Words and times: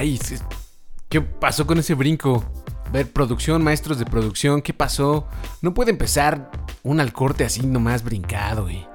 Ay, 0.00 0.18
¿qué 1.10 1.20
pasó 1.20 1.66
con 1.66 1.78
ese 1.78 1.92
brinco? 1.92 2.42
ver, 2.90 3.12
producción, 3.12 3.62
maestros 3.62 3.98
de 3.98 4.06
producción, 4.06 4.62
¿qué 4.62 4.72
pasó? 4.72 5.28
No 5.60 5.74
puede 5.74 5.90
empezar 5.90 6.50
un 6.82 7.00
al 7.00 7.12
corte 7.12 7.44
así 7.44 7.66
nomás 7.66 8.02
brincado, 8.02 8.70
y 8.70 8.86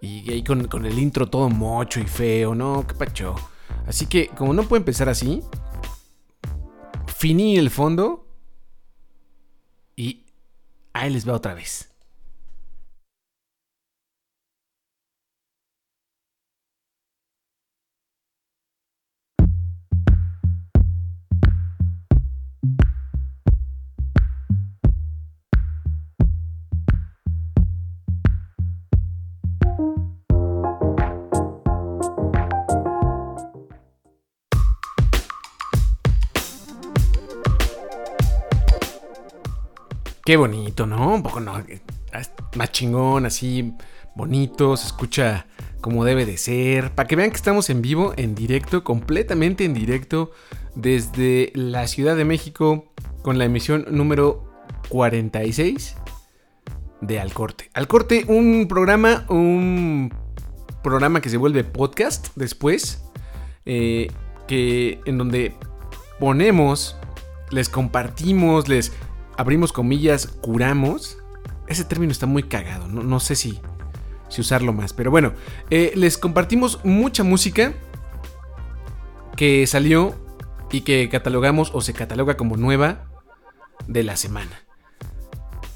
ahí 0.00 0.44
con, 0.44 0.68
con, 0.68 0.86
el 0.86 0.96
intro 1.00 1.28
todo 1.28 1.48
mocho 1.48 1.98
y 1.98 2.06
feo, 2.06 2.54
¿no? 2.54 2.86
¿Qué 2.86 2.94
pacho? 2.94 3.34
Así 3.88 4.06
que, 4.06 4.28
como 4.28 4.54
no 4.54 4.62
puede 4.62 4.82
empezar 4.82 5.08
así, 5.08 5.42
finí 7.08 7.58
el 7.58 7.68
fondo. 7.68 8.28
Y 9.96 10.24
ahí 10.92 11.10
les 11.10 11.28
va 11.28 11.32
otra 11.32 11.54
vez. 11.54 11.90
Qué 40.24 40.38
bonito, 40.38 40.86
¿no? 40.86 41.16
Un 41.16 41.22
poco 41.22 41.40
no. 41.40 41.62
Más 42.56 42.72
chingón, 42.72 43.26
así 43.26 43.74
bonito, 44.14 44.74
se 44.76 44.86
escucha 44.86 45.46
como 45.82 46.02
debe 46.06 46.24
de 46.24 46.38
ser. 46.38 46.92
Para 46.92 47.06
que 47.06 47.14
vean 47.14 47.28
que 47.28 47.36
estamos 47.36 47.68
en 47.68 47.82
vivo, 47.82 48.14
en 48.16 48.34
directo, 48.34 48.84
completamente 48.84 49.66
en 49.66 49.74
directo, 49.74 50.32
desde 50.74 51.52
la 51.54 51.86
Ciudad 51.88 52.16
de 52.16 52.24
México, 52.24 52.90
con 53.20 53.36
la 53.36 53.44
emisión 53.44 53.84
número 53.90 54.50
46 54.88 55.96
de 57.02 57.20
Al 57.20 57.34
Corte. 57.34 57.68
Al 57.74 57.86
Corte, 57.86 58.24
un 58.26 58.66
programa, 58.66 59.26
un 59.28 60.10
programa 60.82 61.20
que 61.20 61.28
se 61.28 61.36
vuelve 61.36 61.64
podcast 61.64 62.28
después, 62.34 63.04
eh, 63.66 64.10
que 64.48 65.00
en 65.04 65.18
donde 65.18 65.54
ponemos, 66.18 66.96
les 67.50 67.68
compartimos, 67.68 68.68
les 68.68 68.92
abrimos 69.36 69.72
comillas, 69.72 70.26
curamos. 70.26 71.18
Ese 71.66 71.84
término 71.84 72.12
está 72.12 72.26
muy 72.26 72.42
cagado, 72.42 72.88
no, 72.88 73.20
sé 73.20 73.36
si, 73.36 73.58
si, 74.28 74.40
usarlo 74.40 74.72
más. 74.72 74.92
Pero 74.92 75.10
bueno, 75.10 75.32
eh, 75.70 75.92
les 75.94 76.18
compartimos 76.18 76.80
mucha 76.84 77.24
música 77.24 77.72
que 79.36 79.66
salió 79.66 80.14
y 80.70 80.82
que 80.82 81.08
catalogamos 81.08 81.70
o 81.72 81.80
se 81.80 81.94
cataloga 81.94 82.36
como 82.36 82.56
nueva 82.56 83.06
de 83.86 84.02
la 84.02 84.16
semana. 84.16 84.62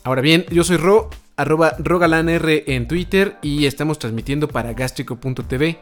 Ahora 0.04 0.22
bien, 0.22 0.44
yo 0.50 0.64
soy 0.64 0.76
Ro, 0.76 1.10
arroba 1.36 1.74
rogalanr 1.78 2.64
en 2.66 2.88
Twitter 2.88 3.38
y 3.42 3.66
estamos 3.66 3.98
transmitiendo 3.98 4.48
para 4.48 4.72
gastrico.tv. 4.72 5.78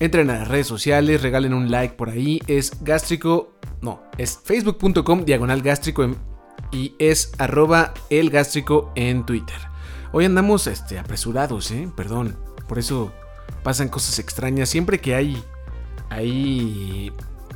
Entren 0.00 0.30
a 0.30 0.38
las 0.38 0.48
redes 0.48 0.66
sociales, 0.66 1.22
regalen 1.22 1.54
un 1.54 1.70
like 1.70 1.94
por 1.94 2.10
ahí. 2.10 2.40
Es 2.46 2.84
gástrico, 2.84 3.54
no, 3.80 4.02
es 4.16 4.38
facebook.com 4.44 5.24
diagonal 5.24 5.62
gástrico 5.62 6.04
en 6.04 6.16
y 6.70 6.94
es 6.98 7.32
arroba 7.38 7.94
elgástrico 8.10 8.92
en 8.94 9.24
Twitter. 9.24 9.56
Hoy 10.12 10.24
andamos 10.24 10.66
este, 10.66 10.98
apresurados, 10.98 11.70
¿eh? 11.70 11.90
Perdón, 11.94 12.36
por 12.66 12.78
eso 12.78 13.12
pasan 13.62 13.88
cosas 13.88 14.18
extrañas. 14.18 14.68
Siempre 14.68 15.00
que 15.00 15.14
hay, 15.14 15.42
hay 16.10 17.12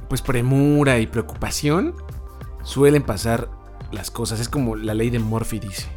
pues 0.08 0.20
premura 0.22 0.98
y 0.98 1.06
preocupación, 1.06 1.94
suelen 2.62 3.02
pasar 3.02 3.48
las 3.90 4.10
cosas. 4.10 4.40
Es 4.40 4.48
como 4.48 4.76
la 4.76 4.94
ley 4.94 5.10
de 5.10 5.18
Murphy 5.18 5.58
dice. 5.58 5.88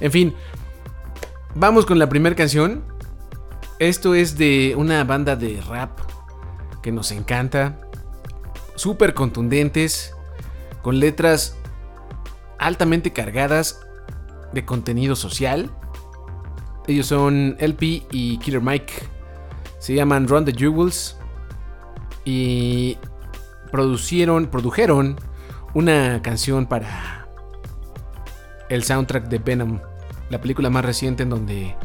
En 0.00 0.12
fin, 0.12 0.34
vamos 1.54 1.86
con 1.86 1.98
la 1.98 2.08
primera 2.08 2.36
canción. 2.36 2.84
Esto 3.78 4.14
es 4.14 4.36
de 4.38 4.74
una 4.76 5.02
banda 5.04 5.36
de 5.36 5.60
rap 5.62 5.98
que 6.82 6.92
nos 6.92 7.10
encanta. 7.10 7.80
Súper 8.76 9.14
contundentes, 9.14 10.14
con 10.82 11.00
letras 11.00 11.56
altamente 12.64 13.12
cargadas 13.12 13.80
de 14.52 14.64
contenido 14.64 15.16
social. 15.16 15.70
Ellos 16.86 17.06
son 17.06 17.56
LP 17.58 18.06
y 18.10 18.38
Killer 18.38 18.62
Mike. 18.62 18.94
Se 19.78 19.94
llaman 19.94 20.26
Run 20.26 20.46
the 20.46 20.52
Jewels. 20.52 21.18
Y 22.24 22.96
producieron, 23.70 24.46
produjeron 24.46 25.16
una 25.74 26.22
canción 26.22 26.66
para 26.66 27.28
el 28.70 28.82
soundtrack 28.82 29.28
de 29.28 29.38
Venom, 29.38 29.80
la 30.30 30.40
película 30.40 30.70
más 30.70 30.84
reciente 30.84 31.24
en 31.24 31.30
donde 31.30 31.76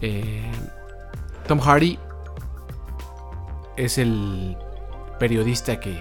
eh, 0.00 0.48
Tom 1.48 1.58
Hardy 1.58 1.98
es 3.76 3.98
el 3.98 4.56
periodista 5.18 5.80
que 5.80 5.98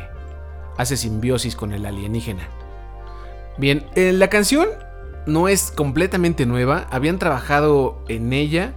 hace 0.77 0.97
simbiosis 0.97 1.55
con 1.55 1.73
el 1.73 1.85
alienígena. 1.85 2.56
Bien, 3.57 3.87
eh, 3.95 4.13
la 4.13 4.29
canción 4.29 4.67
no 5.25 5.47
es 5.47 5.71
completamente 5.71 6.45
nueva. 6.45 6.87
Habían 6.91 7.17
trabajado 7.17 8.03
en 8.07 8.31
ella 8.31 8.75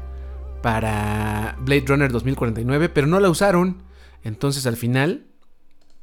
para 0.63 1.57
Blade 1.61 1.85
Runner 1.87 2.11
2049, 2.11 2.89
pero 2.89 3.07
no 3.07 3.21
la 3.21 3.29
usaron. 3.29 3.83
Entonces 4.23 4.67
al 4.67 4.79
final 4.79 5.27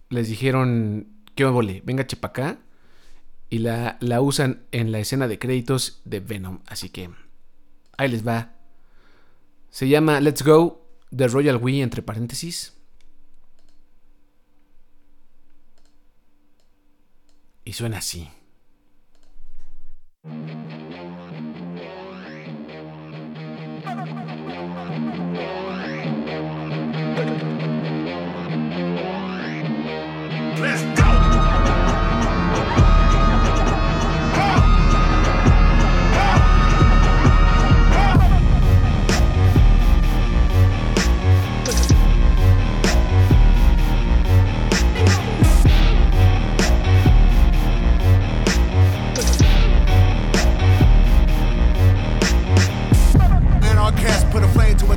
les 0.09 0.27
dijeron, 0.27 1.07
¿qué 1.33 1.45
vole? 1.45 1.81
Venga, 1.85 2.05
chepa 2.05 2.27
acá. 2.27 2.59
Y 3.49 3.59
la, 3.59 3.97
la 3.99 4.21
usan 4.21 4.63
en 4.71 4.91
la 4.91 4.99
escena 4.99 5.27
de 5.27 5.39
créditos 5.39 6.01
de 6.05 6.19
Venom. 6.19 6.59
Así 6.67 6.89
que 6.89 7.09
ahí 7.97 8.09
les 8.09 8.27
va. 8.27 8.53
Se 9.71 9.87
llama 9.87 10.19
Let's 10.19 10.43
Go 10.43 10.85
The 11.15 11.27
Royal 11.27 11.57
We 11.57 11.81
entre 11.81 12.03
paréntesis. 12.03 12.73
Y 17.65 17.73
suena 17.73 17.97
así. 17.97 18.29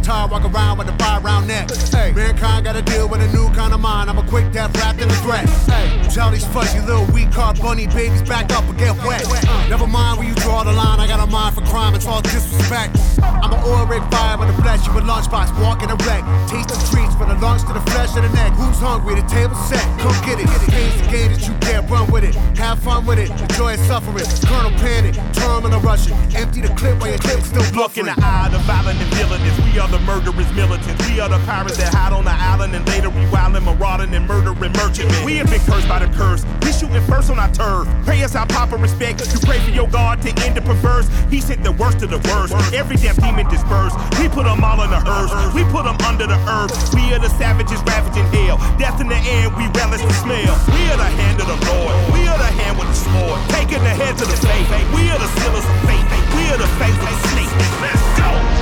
Walk 0.08 0.44
around 0.44 0.78
with 0.78 0.88
a 0.88 0.96
five 0.98 1.24
round 1.24 1.46
neck. 1.46 1.70
Hey, 1.90 2.12
mankind 2.12 2.64
gotta 2.64 2.82
deal 2.82 3.08
with 3.08 3.20
a 3.20 3.28
new 3.32 3.48
kind 3.54 3.72
of 3.72 3.80
mind. 3.80 4.08
I'm 4.08 4.18
a 4.18 4.26
quick 4.26 4.50
death 4.52 4.74
wrapped 4.76 5.00
in 5.00 5.08
a 5.08 5.14
threat. 5.14 5.69
Tell 6.10 6.32
these 6.32 6.44
fuzzy 6.46 6.80
little 6.80 7.06
weak 7.14 7.30
car 7.30 7.54
bunny 7.54 7.86
babies 7.86 8.22
back 8.22 8.52
up 8.52 8.64
and 8.64 8.76
get 8.76 8.96
wet. 9.06 9.22
Never 9.70 9.86
mind 9.86 10.18
where 10.18 10.26
you 10.26 10.34
draw 10.34 10.64
the 10.64 10.72
line. 10.72 10.98
I 10.98 11.06
got 11.06 11.20
a 11.20 11.30
mind 11.30 11.54
for 11.54 11.62
crime. 11.62 11.94
It's 11.94 12.04
all 12.06 12.20
disrespect. 12.20 12.98
I'm 13.22 13.52
an 13.52 13.62
oil 13.62 13.86
rig 13.86 14.02
fire 14.10 14.36
with 14.36 14.50
a 14.50 14.62
bless 14.62 14.84
you 14.86 14.92
with 14.92 15.04
lunchbox, 15.04 15.54
walking 15.62 15.88
a 15.88 15.94
wreck. 16.02 16.26
Taste 16.50 16.68
the 16.68 16.78
treats 16.90 17.14
from 17.14 17.28
the 17.28 17.36
lungs 17.36 17.62
to 17.62 17.72
the 17.72 17.80
flesh 17.92 18.16
of 18.16 18.22
the 18.26 18.28
neck. 18.34 18.52
Who's 18.54 18.78
hungry? 18.78 19.14
The 19.14 19.26
table 19.28 19.54
set. 19.70 19.86
Come 20.02 20.18
get 20.26 20.42
it. 20.42 20.50
Game's 20.66 20.98
the 20.98 21.06
game 21.10 21.30
that 21.30 21.46
you 21.46 21.54
can't 21.62 21.88
run 21.88 22.10
with 22.10 22.24
it. 22.24 22.34
Have 22.58 22.80
fun 22.80 23.06
with 23.06 23.20
it. 23.20 23.30
Enjoy 23.30 23.76
suffering. 23.86 24.26
Colonel 24.50 24.72
Panic. 24.82 25.14
Terminal 25.32 25.80
Russian. 25.80 26.18
Empty 26.34 26.62
the 26.62 26.74
clip 26.74 26.98
while 26.98 27.10
your 27.10 27.18
clip 27.18 27.40
still 27.42 27.62
Look 27.70 27.96
in 27.96 28.06
the 28.06 28.18
eye 28.18 28.46
of 28.46 28.52
the 28.52 28.58
violent 28.66 28.98
and 28.98 29.14
villainous. 29.14 29.56
We 29.62 29.78
are 29.78 29.86
the 29.86 30.00
murderous 30.00 30.50
militants. 30.54 30.98
We 31.08 31.20
are 31.20 31.28
the 31.28 31.38
pirates 31.46 31.76
that 31.78 31.94
hide 31.94 32.12
on 32.12 32.24
the 32.24 32.34
island 32.34 32.74
and 32.74 32.86
later 32.88 33.10
we 33.10 33.22
wildin', 33.30 33.62
marauding 33.62 34.12
and 34.12 34.26
murdering 34.26 34.72
merchantmen. 34.72 35.24
We 35.24 35.36
have 35.36 35.48
been 35.48 35.60
cursed 35.60 35.88
by 35.88 35.99
the 36.00 36.10
curse. 36.16 36.44
We 36.62 36.72
shooting 36.72 37.04
first 37.06 37.30
on 37.30 37.38
our 37.38 37.52
turf. 37.52 37.86
Pray 38.04 38.22
us 38.22 38.34
our 38.34 38.46
proper 38.46 38.76
respect. 38.76 39.20
You 39.20 39.38
pray 39.40 39.60
for 39.60 39.70
your 39.70 39.88
God 39.88 40.22
to 40.22 40.30
end 40.44 40.56
the 40.56 40.62
perverse. 40.62 41.08
He 41.30 41.40
sent 41.40 41.62
the 41.62 41.72
worst 41.72 42.02
of 42.02 42.10
the 42.10 42.18
worst. 42.32 42.54
Every 42.72 42.96
damn 42.96 43.16
demon 43.16 43.48
dispersed. 43.48 43.96
We 44.18 44.28
put 44.28 44.44
them 44.44 44.64
all 44.64 44.82
in 44.82 44.90
the 44.90 45.00
hearse. 45.00 45.32
We 45.54 45.64
put 45.70 45.84
them 45.84 45.96
under 46.04 46.26
the 46.26 46.40
earth. 46.48 46.72
We 46.94 47.12
are 47.12 47.20
the 47.20 47.30
savages 47.36 47.80
ravaging 47.84 48.26
hell. 48.32 48.58
Death 48.78 49.00
in 49.00 49.08
the 49.08 49.20
air, 49.38 49.48
we 49.54 49.68
relish 49.76 50.02
the 50.02 50.16
smell. 50.24 50.54
We 50.72 50.82
are 50.90 50.98
the 50.98 51.10
hand 51.20 51.40
of 51.40 51.46
the 51.46 51.58
Lord. 51.68 51.94
We 52.12 52.26
are 52.26 52.38
the 52.38 52.52
hand 52.60 52.78
with 52.78 52.88
the 52.88 52.98
sword. 52.98 53.38
Taking 53.50 53.82
the 53.84 53.94
heads 53.94 54.20
of 54.22 54.28
the 54.28 54.38
faith. 54.40 54.68
We 54.96 55.08
are 55.10 55.18
the 55.18 55.30
sealers 55.40 55.64
of 55.64 55.78
faith. 55.86 56.06
We 56.36 56.42
are 56.50 56.58
the 56.58 56.70
face 56.80 56.96
of 56.96 57.08
the 57.08 57.28
snake. 57.28 57.52
Let's 57.80 58.02
go. 58.18 58.59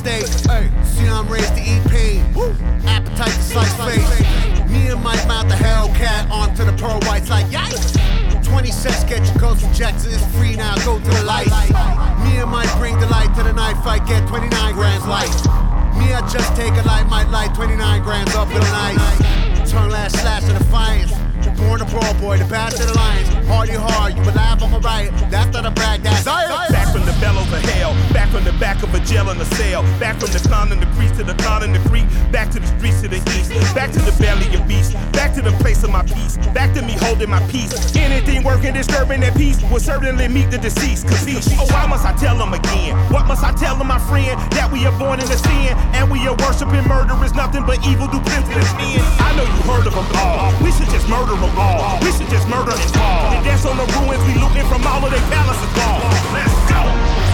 Hey, 0.00 0.70
see, 0.84 1.06
I'm 1.06 1.28
raised 1.28 1.54
to 1.54 1.60
eat 1.60 1.84
pain. 1.90 2.24
Appetite 2.86 3.28
to 3.28 3.42
slice 3.42 3.74
face. 3.84 4.70
Me 4.70 4.88
and 4.88 5.02
Mike 5.02 5.26
mouth, 5.28 5.48
the 5.48 5.54
Hellcat 5.54 6.30
onto 6.30 6.64
the 6.64 6.72
pearl 6.72 6.98
whites 7.02 7.28
like 7.28 7.46
yikes. 7.46 7.92
20 8.42 8.70
sets, 8.70 9.04
get 9.04 9.24
your 9.26 9.36
girls 9.36 9.60
from 9.60 9.70
It's 9.70 10.36
free 10.36 10.56
now, 10.56 10.74
go 10.84 10.98
to 10.98 11.10
the 11.10 11.24
light. 11.24 11.48
Me 12.24 12.38
and 12.38 12.50
Mike 12.50 12.74
bring 12.78 12.98
the 12.98 13.06
light 13.06 13.34
to 13.36 13.42
the 13.42 13.52
night 13.52 13.76
fight, 13.84 14.06
get 14.06 14.26
29 14.26 14.74
grams 14.74 15.06
light. 15.06 15.28
Me, 15.98 16.12
I 16.12 16.26
just 16.32 16.56
take 16.56 16.72
a 16.72 16.82
light, 16.88 17.06
might 17.08 17.28
light 17.28 17.54
29 17.54 18.02
grams 18.02 18.34
up 18.34 18.48
in 18.48 18.54
the 18.54 18.60
night. 18.60 19.68
Turn 19.68 19.90
last 19.90 20.18
slash 20.20 20.42
of 20.42 20.48
the 20.48 20.58
defiance. 20.58 21.21
Born 21.68 21.80
a 21.80 21.84
brawl 21.86 22.14
boy, 22.14 22.38
the 22.38 22.44
the 22.44 22.92
lions. 22.96 23.28
Hardy 23.46 23.72
hard, 23.72 24.16
you 24.16 24.22
laugh, 24.32 24.62
I'm 24.62 24.74
a 24.74 24.78
riot. 24.78 25.12
That's 25.30 25.52
not 25.52 25.66
a 25.66 25.70
brag, 25.70 26.02
that's 26.02 26.24
Back 26.24 26.88
from 26.92 27.04
the 27.06 27.16
bellows 27.20 27.52
of 27.52 27.62
hell, 27.70 27.94
back 28.12 28.30
from 28.30 28.44
the 28.44 28.52
back 28.58 28.82
of 28.82 28.94
a 28.94 29.00
jail 29.00 29.30
in 29.30 29.40
a 29.40 29.44
cell, 29.56 29.82
back 29.98 30.18
from 30.18 30.30
the 30.32 30.40
con 30.48 30.72
and 30.72 30.82
the 30.82 30.86
crease 30.96 31.12
to 31.12 31.24
the 31.24 31.34
con 31.42 31.62
and 31.62 31.74
the 31.74 31.82
creek, 31.88 32.06
back 32.32 32.50
to 32.50 32.60
the 32.60 32.66
streets 32.66 33.00
to 33.02 33.08
the 33.08 33.20
east, 33.36 33.50
back 33.74 33.92
to 33.92 34.00
the 34.00 34.12
belly 34.18 34.48
of 34.54 34.66
beast, 34.66 34.94
back 35.12 35.32
to 35.34 35.42
the 35.42 35.52
place 35.62 35.84
of 35.84 35.90
my 35.90 36.02
peace, 36.02 36.36
back 36.52 36.74
to 36.74 36.82
me 36.82 36.92
holding 36.98 37.30
my 37.30 37.40
peace. 37.48 37.72
Anything 37.96 38.42
working, 38.42 38.74
disturbing 38.74 39.20
that 39.20 39.36
peace 39.36 39.60
will 39.70 39.80
certainly 39.80 40.28
meet 40.28 40.50
the 40.50 40.58
deceased. 40.58 41.06
Cause 41.06 41.24
he, 41.24 41.36
oh, 41.60 41.66
why 41.70 41.86
must 41.86 42.04
I 42.04 42.12
tell 42.16 42.36
them 42.36 42.52
again? 42.52 42.96
What 43.12 43.26
must 43.26 43.44
I 43.44 43.52
tell 43.52 43.76
them, 43.76 43.88
my 43.88 43.98
friend? 44.10 44.38
That 44.52 44.70
we 44.72 44.84
are 44.86 44.98
born 44.98 45.20
in 45.20 45.26
the 45.26 45.36
sin 45.36 45.76
and 45.94 46.10
we 46.10 46.26
are 46.26 46.36
worshiping 46.36 46.86
murder 46.88 47.14
is 47.24 47.34
nothing 47.34 47.64
but 47.64 47.78
evil 47.86 48.08
duplicitous 48.08 48.72
men. 48.76 49.00
I 49.20 49.36
know 49.36 49.44
you 49.44 49.60
heard 49.68 49.86
of 49.86 49.94
them 49.94 50.08
all. 50.16 50.52
We 50.64 50.72
should 50.72 50.88
just 50.88 51.08
murder 51.08 51.36
them 51.36 51.51
all. 51.58 51.98
We 52.00 52.12
should 52.12 52.28
just 52.28 52.48
murder 52.48 52.72
and 52.72 52.90
fall. 52.94 53.32
And 53.32 53.44
dance 53.44 53.64
on 53.64 53.76
the 53.76 53.86
ruins 53.98 54.22
we 54.26 54.34
looting 54.40 54.66
from 54.68 54.86
all 54.86 55.04
of 55.04 55.10
their 55.10 55.26
palaces 55.30 55.70
fall. 55.76 56.00
Let's 56.32 56.54
go. 56.70 57.31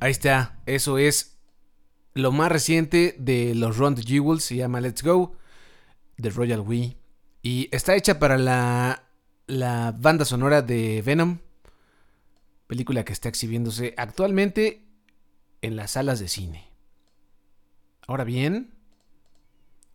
Ahí 0.00 0.10
está. 0.10 0.60
Eso 0.66 0.98
es 0.98 1.38
lo 2.12 2.30
más 2.30 2.52
reciente 2.52 3.16
de 3.18 3.54
los 3.54 3.76
the 3.76 4.02
Jewels. 4.02 4.44
Se 4.44 4.56
llama 4.56 4.80
Let's 4.80 5.02
Go. 5.02 5.36
De 6.16 6.30
Royal 6.30 6.60
We. 6.60 6.96
Y 7.42 7.68
está 7.72 7.94
hecha 7.96 8.18
para 8.18 8.36
la, 8.38 9.04
la 9.46 9.94
banda 9.98 10.24
sonora 10.24 10.62
de 10.62 11.02
Venom. 11.02 11.38
Película 12.66 13.04
que 13.04 13.12
está 13.12 13.28
exhibiéndose 13.28 13.94
actualmente 13.96 14.84
en 15.62 15.76
las 15.76 15.92
salas 15.92 16.20
de 16.20 16.28
cine. 16.28 16.68
Ahora 18.06 18.24
bien, 18.24 18.74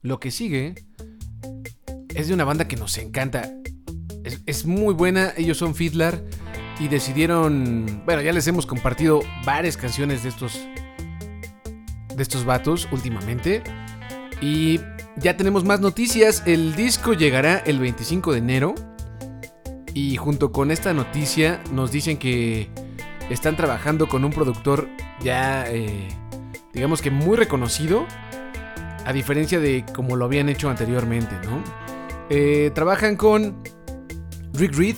lo 0.02 0.20
que 0.20 0.31
sigue 0.31 0.76
es 2.16 2.28
de 2.28 2.34
una 2.34 2.46
banda 2.46 2.68
que 2.68 2.76
nos 2.76 2.98
encanta. 2.98 3.54
Es, 4.24 4.42
es 4.46 4.66
muy 4.66 4.94
buena. 4.94 5.34
Ellos 5.38 5.58
son 5.58 5.76
Fiddler 5.76 6.24
y 6.80 6.88
decidieron, 6.88 8.04
bueno, 8.06 8.22
ya 8.22 8.31
les 8.31 8.48
hemos 8.48 8.66
compartido 8.66 9.22
varias 9.46 9.78
canciones 9.78 10.24
de 10.24 10.30
estos 10.30 10.60
de 12.16 12.24
estos 12.24 12.44
vatos 12.44 12.88
últimamente 12.92 13.64
y 14.42 14.80
ya 15.18 15.38
tenemos 15.38 15.64
más 15.64 15.80
noticias. 15.80 16.44
El 16.46 16.76
disco 16.76 17.14
llegará 17.14 17.58
el 17.58 17.80
25 17.80 18.34
de 18.34 18.38
enero 18.40 18.76
y 19.94 20.18
junto 20.18 20.52
con 20.52 20.72
esta 20.72 20.94
noticia 20.94 21.62
nos 21.72 21.92
dicen 21.92 22.18
que 22.18 22.70
están 23.30 23.56
trabajando 23.56 24.08
con 24.08 24.26
un 24.26 24.31
productor 24.31 24.90
ya 25.22 25.66
eh, 25.70 26.08
digamos 26.74 27.02
que 27.02 27.12
muy 27.12 27.38
reconocido 27.38 28.06
a 29.06 29.14
diferencia 29.14 29.60
de 29.60 29.86
como 29.96 30.16
lo 30.16 30.26
habían 30.26 30.50
hecho 30.50 30.70
anteriormente, 30.70 31.36
¿no? 31.44 31.64
Eh, 32.30 32.72
trabajan 32.76 33.16
con 33.16 33.64
Rick 34.54 34.76
Reed 34.76 34.98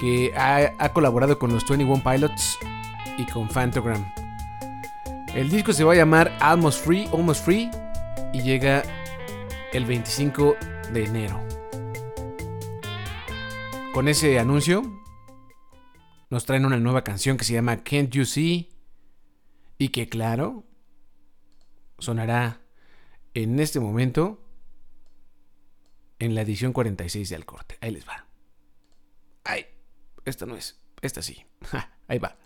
que 0.00 0.32
ha, 0.36 0.92
colaborado 0.92 1.38
con 1.38 1.52
los 1.52 1.66
21 1.68 2.02
Pilots 2.02 2.58
y 3.18 3.24
con 3.26 3.48
Fantogram. 3.48 4.04
El 5.34 5.48
disco 5.50 5.72
se 5.72 5.84
va 5.84 5.92
a 5.92 5.96
llamar 5.96 6.36
Almost 6.40 6.84
Free, 6.84 7.08
Almost 7.12 7.44
Free 7.44 7.70
y 8.32 8.42
llega 8.42 8.82
el 9.72 9.84
25 9.84 10.56
de 10.92 11.04
enero. 11.04 11.40
Con 13.92 14.08
ese 14.08 14.38
anuncio 14.38 14.82
nos 16.30 16.44
traen 16.44 16.66
una 16.66 16.78
nueva 16.78 17.02
canción 17.04 17.36
que 17.36 17.44
se 17.44 17.54
llama 17.54 17.82
Can't 17.82 18.10
You 18.10 18.24
See 18.24 18.68
y 19.78 19.88
que 19.88 20.08
claro 20.08 20.64
sonará 21.98 22.60
en 23.34 23.58
este 23.60 23.80
momento 23.80 24.42
en 26.18 26.34
la 26.34 26.42
edición 26.42 26.72
46 26.72 27.28
de 27.28 27.36
Al 27.36 27.44
Corte. 27.44 27.78
Ahí 27.80 27.90
les 27.90 28.06
va. 28.06 28.26
Ay, 29.44 29.66
esta 30.26 30.44
no 30.44 30.56
es. 30.56 30.78
Esta 31.00 31.22
sí. 31.22 31.46
Ahí 32.08 32.18
va. 32.18 32.36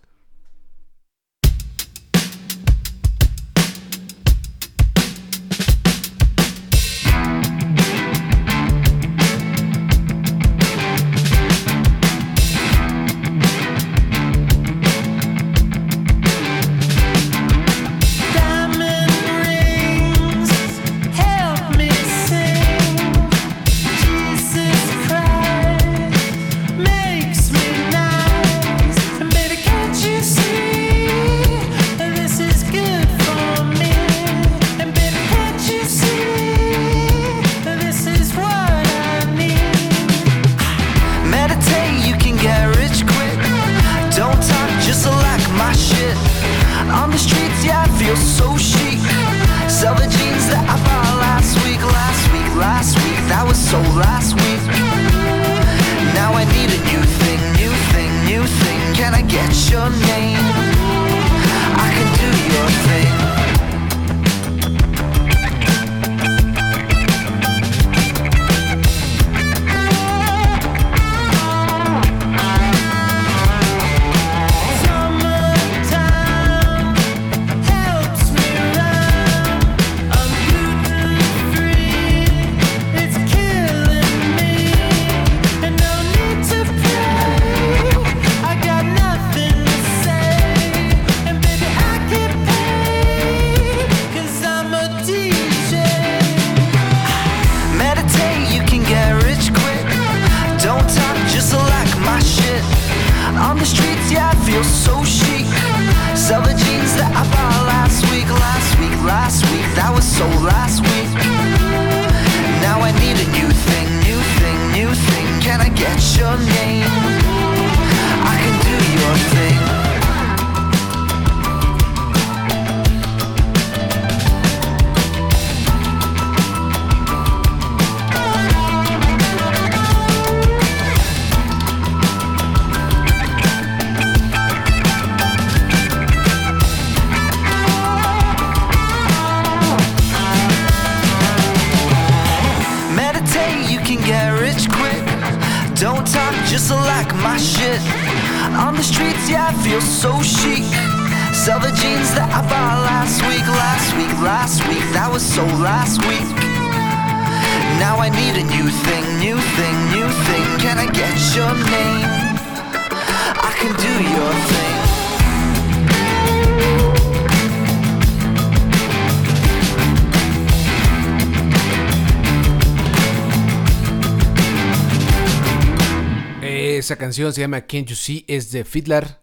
Esa 176.91 176.99
canción 176.99 177.33
se 177.33 177.43
llama 177.43 177.69
Can't 177.69 177.87
You 177.87 177.95
See, 177.95 178.25
es 178.27 178.51
de 178.51 178.65
Fiddler. 178.65 179.21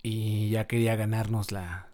Y 0.00 0.48
ya 0.50 0.68
quería 0.68 0.94
ganarnos 0.94 1.50
la. 1.50 1.88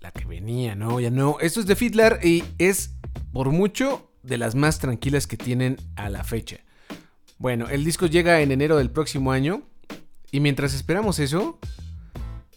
La 0.00 0.10
que 0.10 0.26
venía, 0.26 0.74
¿no? 0.74 1.00
Ya 1.00 1.08
no. 1.08 1.38
Esto 1.40 1.60
es 1.60 1.66
de 1.66 1.74
Fiddler 1.74 2.20
y 2.22 2.44
es 2.58 2.90
por 3.32 3.52
mucho 3.52 4.12
de 4.22 4.36
las 4.36 4.54
más 4.54 4.80
tranquilas 4.80 5.26
que 5.26 5.38
tienen 5.38 5.78
a 5.94 6.10
la 6.10 6.24
fecha. 6.24 6.58
Bueno, 7.38 7.70
el 7.70 7.86
disco 7.86 8.04
llega 8.04 8.42
en 8.42 8.52
enero 8.52 8.76
del 8.76 8.90
próximo 8.90 9.32
año. 9.32 9.62
Y 10.30 10.40
mientras 10.40 10.74
esperamos 10.74 11.18
eso, 11.20 11.58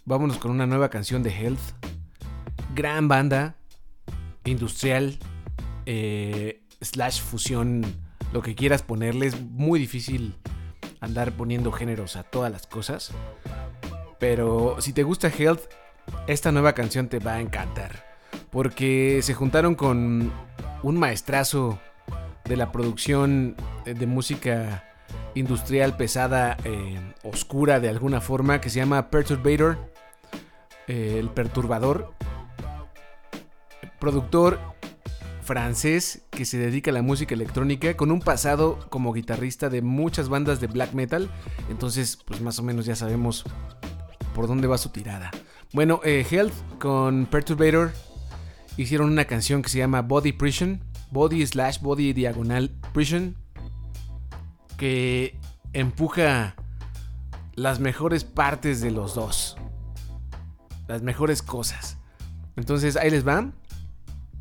vámonos 0.04 0.40
con 0.40 0.52
una 0.52 0.68
nueva 0.68 0.90
canción 0.90 1.24
de 1.24 1.30
Health. 1.30 1.62
Gran 2.76 3.08
banda, 3.08 3.56
industrial, 4.44 5.20
eh, 5.86 6.66
slash 6.82 7.22
fusión, 7.22 7.86
lo 8.32 8.42
que 8.42 8.56
quieras 8.56 8.82
ponerle. 8.84 9.28
Es 9.28 9.42
muy 9.42 9.80
difícil 9.80 10.36
andar 11.00 11.32
poniendo 11.32 11.72
géneros 11.72 12.16
a 12.16 12.24
todas 12.24 12.52
las 12.52 12.68
cosas. 12.68 13.12
Pero 14.20 14.78
si 14.80 14.94
te 14.94 15.04
gusta 15.04 15.30
Health, 15.30 15.62
esta 16.28 16.52
nueva 16.52 16.74
canción 16.74 17.08
te 17.08 17.20
va 17.20 17.34
a 17.34 17.42
encantar. 17.42 18.06
Porque 18.52 19.20
se 19.22 19.34
juntaron 19.34 19.76
con 19.76 20.32
un 20.84 20.98
maestrazo 20.98 21.80
de 22.46 22.58
la 22.58 22.72
producción 22.72 23.56
de 23.86 24.08
música 24.08 24.86
industrial 25.36 25.96
pesada, 25.98 26.58
eh, 26.64 27.00
oscura 27.24 27.80
de 27.80 27.90
alguna 27.90 28.22
forma, 28.22 28.60
que 28.62 28.70
se 28.70 28.80
llama 28.80 29.10
Perturbator. 29.10 29.78
eh, 30.88 31.18
el 31.20 31.30
perturbador. 31.30 32.14
Productor 34.00 34.60
francés 35.50 36.22
que 36.30 36.46
se 36.46 36.60
dedica 36.60 36.92
a 36.92 36.94
la 36.94 37.02
música 37.02 37.34
electrónica 37.34 37.98
con 37.98 38.12
un 38.12 38.20
pasado 38.20 38.78
como 38.90 39.14
guitarrista 39.14 39.68
de 39.68 39.82
muchas 39.82 40.30
bandas 40.30 40.60
de 40.60 40.68
black 40.68 40.94
metal. 40.94 41.28
Entonces, 41.72 42.20
pues 42.24 42.40
más 42.40 42.60
o 42.60 42.64
menos 42.64 42.86
ya 42.86 42.96
sabemos 42.96 43.46
por 44.36 44.46
dónde 44.46 44.68
va 44.68 44.78
su 44.78 44.90
tirada. 44.90 45.32
Bueno, 45.74 46.02
eh, 46.04 46.24
Health 46.30 46.54
con 46.78 47.26
Perturbator 47.26 47.94
hicieron 48.78 49.10
una 49.10 49.26
canción 49.26 49.64
que 49.64 49.70
se 49.70 49.80
llama 49.80 50.04
Body 50.04 50.34
Prison. 50.34 50.84
Body 51.10 51.44
slash 51.48 51.80
body 51.82 52.14
diagonal 52.14 52.70
prison. 52.94 53.36
Que 54.78 55.36
empuja 55.74 56.54
las 57.56 57.80
mejores 57.80 58.24
partes 58.24 58.82
de 58.82 58.92
los 58.92 59.16
dos. 59.16 59.58
Las 60.88 61.02
mejores 61.02 61.42
cosas. 61.42 61.98
Entonces 62.56 62.96
ahí 62.98 63.10
les 63.10 63.24
van. 63.24 63.56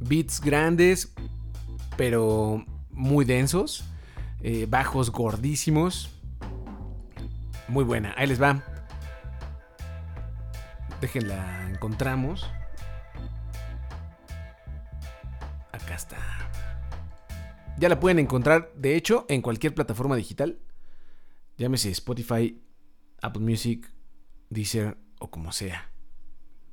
Beats 0.00 0.40
grandes, 0.40 1.12
pero 1.96 2.64
muy 2.90 3.24
densos. 3.24 3.84
eh, 4.42 4.66
bajos 4.68 5.10
gordísimos. 5.10 6.10
Muy 7.68 7.84
buena. 7.84 8.14
Ahí 8.16 8.26
les 8.26 8.40
va. 8.40 8.62
Déjenla, 11.00 11.70
encontramos. 11.70 12.48
Acá 15.72 15.94
está. 15.94 16.16
Ya 17.78 17.88
la 17.88 18.00
pueden 18.00 18.18
encontrar, 18.18 18.72
de 18.74 18.96
hecho, 18.96 19.26
en 19.28 19.42
cualquier 19.42 19.74
plataforma 19.74 20.16
digital. 20.16 20.58
Llámese 21.56 21.90
Spotify, 21.90 22.60
Apple 23.22 23.42
Music, 23.42 23.88
Deezer 24.50 24.96
o 25.20 25.30
como 25.30 25.52
sea. 25.52 25.90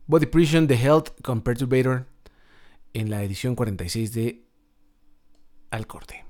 Body 0.07 0.27
Prison 0.27 0.67
The 0.67 0.75
Health 0.75 1.21
con 1.21 1.41
Perturbator 1.41 2.07
en 2.95 3.09
la 3.09 3.23
edición 3.23 3.55
46 3.55 4.13
de 4.13 4.45
Al 5.69 5.85
Corte. 5.85 6.24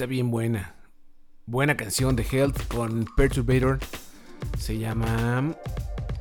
Está 0.00 0.08
bien 0.08 0.30
buena. 0.30 0.76
Buena 1.44 1.76
canción 1.76 2.16
de 2.16 2.22
Health 2.22 2.68
con 2.68 3.04
Perturbator. 3.18 3.78
Se 4.58 4.78
llama. 4.78 5.54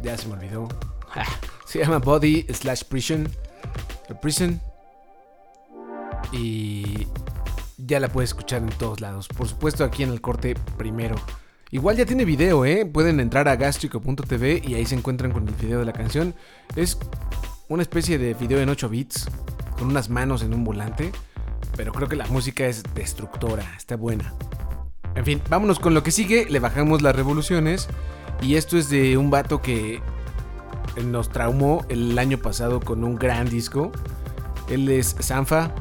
Ya 0.04 0.18
se 0.18 0.28
me 0.28 0.34
olvidó. 0.34 0.68
Se 1.66 1.80
llama 1.80 2.00
Body 2.00 2.46
slash 2.50 2.84
Prison. 2.84 3.30
Prison. 4.22 4.60
Y 6.34 7.08
ya 7.78 8.02
la 8.02 8.10
puedes 8.10 8.32
escuchar 8.32 8.64
en 8.64 8.70
todos 8.72 9.00
lados. 9.00 9.30
Por 9.30 9.48
supuesto, 9.48 9.86
aquí 9.86 10.04
en 10.04 10.10
el 10.10 10.20
corte 10.20 10.56
primero. 10.78 11.16
Igual 11.72 11.96
ya 11.96 12.06
tiene 12.06 12.26
video, 12.26 12.66
¿eh? 12.66 12.86
Pueden 12.86 13.22
entrar 13.22 13.48
a 13.48 13.56
gastrico.tv 13.56 14.62
y 14.68 14.74
ahí 14.74 14.86
se 14.86 14.96
encuentran 14.96 15.32
con 15.32 15.48
el 15.48 15.54
video 15.54 15.80
de 15.80 15.86
la 15.86 15.94
canción. 15.94 16.36
Es 16.76 16.98
una 17.70 17.84
especie 17.84 18.18
de 18.18 18.34
video 18.34 18.60
en 18.60 18.68
8 18.68 18.90
bits, 18.90 19.30
con 19.78 19.88
unas 19.88 20.10
manos 20.10 20.44
en 20.44 20.54
un 20.54 20.66
volante. 20.66 21.14
Pero 21.80 21.94
creo 21.94 22.10
que 22.10 22.18
la 22.18 22.28
música 22.28 22.66
es 22.66 22.84
destructora, 22.94 23.64
está 23.78 23.96
buena. 23.96 24.34
En 25.16 25.24
fin, 25.24 25.42
vámonos 25.50 25.80
con 25.80 25.94
lo 25.94 26.04
que 26.04 26.12
sigue. 26.12 26.46
Le 26.50 26.60
bajamos 26.60 27.02
las 27.02 27.16
revoluciones. 27.16 27.88
Y 28.42 28.56
esto 28.56 28.78
es 28.78 28.90
de 28.90 29.16
un 29.16 29.30
vato 29.30 29.62
que 29.62 30.02
nos 31.06 31.30
traumó 31.30 31.86
el 31.88 32.20
año 32.20 32.38
pasado 32.38 32.82
con 32.82 33.06
un 33.06 33.16
gran 33.16 33.48
disco. 33.48 33.94
Él 34.68 34.90
es 34.90 35.16
Sanfa. 35.20 35.74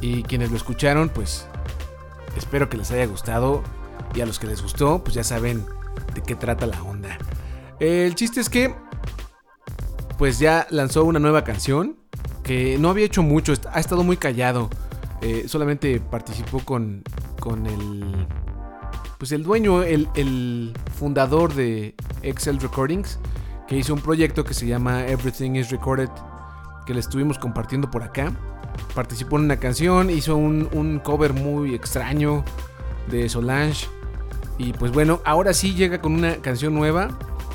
Y 0.00 0.22
quienes 0.22 0.52
lo 0.52 0.56
escucharon, 0.56 1.10
pues 1.10 1.46
espero 2.38 2.70
que 2.70 2.78
les 2.78 2.90
haya 2.90 3.04
gustado. 3.04 3.62
Y 4.14 4.22
a 4.22 4.26
los 4.26 4.38
que 4.38 4.46
les 4.46 4.62
gustó, 4.62 5.04
pues 5.04 5.14
ya 5.14 5.22
saben 5.22 5.66
de 6.14 6.22
qué 6.22 6.34
trata 6.34 6.66
la 6.66 6.82
onda. 6.82 7.18
El 7.78 8.14
chiste 8.14 8.40
es 8.40 8.48
que, 8.48 8.74
pues 10.16 10.38
ya 10.38 10.66
lanzó 10.70 11.04
una 11.04 11.18
nueva 11.18 11.44
canción. 11.44 11.98
Que 12.42 12.78
no 12.78 12.88
había 12.88 13.04
hecho 13.04 13.22
mucho, 13.22 13.52
ha 13.70 13.80
estado 13.80 14.02
muy 14.02 14.16
callado. 14.16 14.70
Eh, 15.22 15.44
solamente 15.46 16.00
participó 16.00 16.60
con, 16.60 17.02
con 17.40 17.66
el. 17.66 18.26
Pues 19.18 19.32
el 19.32 19.42
dueño, 19.42 19.82
el, 19.82 20.08
el 20.14 20.72
fundador 20.98 21.54
de 21.54 21.94
Excel 22.22 22.58
Recordings, 22.58 23.18
que 23.68 23.76
hizo 23.76 23.92
un 23.92 24.00
proyecto 24.00 24.44
que 24.44 24.54
se 24.54 24.66
llama 24.66 25.06
Everything 25.06 25.56
is 25.56 25.70
Recorded, 25.70 26.08
que 26.86 26.94
le 26.94 27.00
estuvimos 27.00 27.38
compartiendo 27.38 27.90
por 27.90 28.02
acá. 28.02 28.32
Participó 28.94 29.36
en 29.36 29.44
una 29.44 29.58
canción, 29.58 30.08
hizo 30.08 30.36
un, 30.36 30.68
un 30.72 31.00
cover 31.00 31.34
muy 31.34 31.74
extraño 31.74 32.44
de 33.10 33.28
Solange. 33.28 33.88
Y 34.56 34.72
pues 34.72 34.90
bueno, 34.90 35.20
ahora 35.24 35.52
sí 35.52 35.74
llega 35.74 36.00
con 36.00 36.14
una 36.14 36.36
canción 36.36 36.74
nueva 36.74 37.08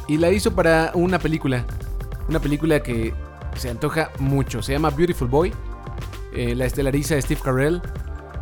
y 0.08 0.18
la 0.18 0.32
hizo 0.32 0.54
para 0.54 0.92
una 0.94 1.18
película. 1.18 1.66
Una 2.30 2.40
película 2.40 2.82
que 2.82 3.14
se 3.56 3.70
antoja 3.70 4.12
mucho. 4.20 4.62
Se 4.62 4.74
llama 4.74 4.90
Beautiful 4.92 5.28
Boy. 5.28 5.54
Eh, 6.36 6.54
la 6.54 6.66
estelariza 6.66 7.20
Steve 7.22 7.40
Carell 7.42 7.82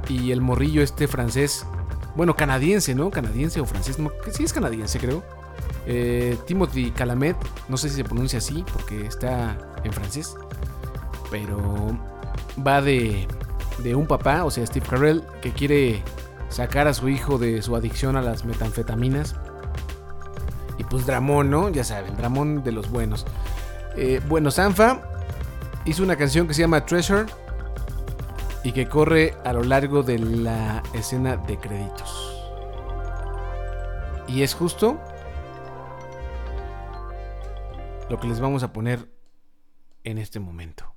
y 0.10 0.32
el 0.32 0.42
morrillo 0.42 0.82
este 0.82 1.08
francés. 1.08 1.66
Bueno, 2.16 2.36
canadiense, 2.36 2.96
¿no? 2.96 3.12
Canadiense 3.12 3.60
o 3.60 3.66
francés. 3.66 4.00
No, 4.00 4.12
sí 4.32 4.44
es 4.44 4.54
canadiense, 4.54 5.00
creo. 5.00 5.24
Eh, 5.86 6.38
Timothy 6.48 6.92
Calamet. 6.92 7.38
No 7.70 7.78
sé 7.78 7.90
si 7.90 7.96
se 7.96 8.04
pronuncia 8.04 8.40
así 8.40 8.66
porque 8.74 9.06
está 9.06 9.58
en 9.84 9.94
francés. 9.94 10.36
Pero 11.30 11.98
va 12.66 12.82
de, 12.82 13.28
de 13.84 13.96
un 13.96 14.08
papá, 14.08 14.44
o 14.44 14.52
sea, 14.52 14.66
Steve 14.66 14.86
Carell, 14.88 15.24
que 15.42 15.52
quiere 15.52 16.04
sacar 16.50 16.88
a 16.88 16.94
su 16.94 17.10
hijo 17.10 17.38
de 17.38 17.62
su 17.62 17.76
adicción 17.76 18.16
a 18.16 18.22
las 18.22 18.46
metanfetaminas. 18.46 19.36
Y 20.78 20.84
pues 20.84 21.06
Dramón, 21.06 21.50
¿no? 21.50 21.70
Ya 21.70 21.84
saben, 21.84 22.16
Dramón 22.18 22.64
de 22.64 22.72
los 22.72 22.90
buenos. 22.90 23.26
Eh, 23.96 24.20
bueno, 24.28 24.50
Sanfa 24.50 25.02
hizo 25.86 26.04
una 26.04 26.16
canción 26.16 26.48
que 26.48 26.54
se 26.54 26.62
llama 26.62 26.86
Treasure 26.86 27.26
y 28.64 28.72
que 28.72 28.88
corre 28.88 29.36
a 29.44 29.54
lo 29.54 29.64
largo 29.64 30.04
de 30.04 30.20
la 30.20 30.82
escena 30.94 31.36
de 31.36 31.58
créditos. 31.58 32.40
Y 34.28 34.42
es 34.42 34.54
justo 34.54 35.00
lo 38.10 38.20
que 38.20 38.28
les 38.28 38.40
vamos 38.40 38.64
a 38.64 38.72
poner 38.72 39.10
en 40.04 40.18
este 40.18 40.40
momento. 40.40 40.93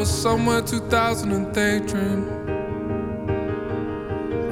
Was 0.00 0.08
somewhere 0.08 0.62
2000 0.62 1.30
and 1.30 1.52
daydream. 1.52 2.24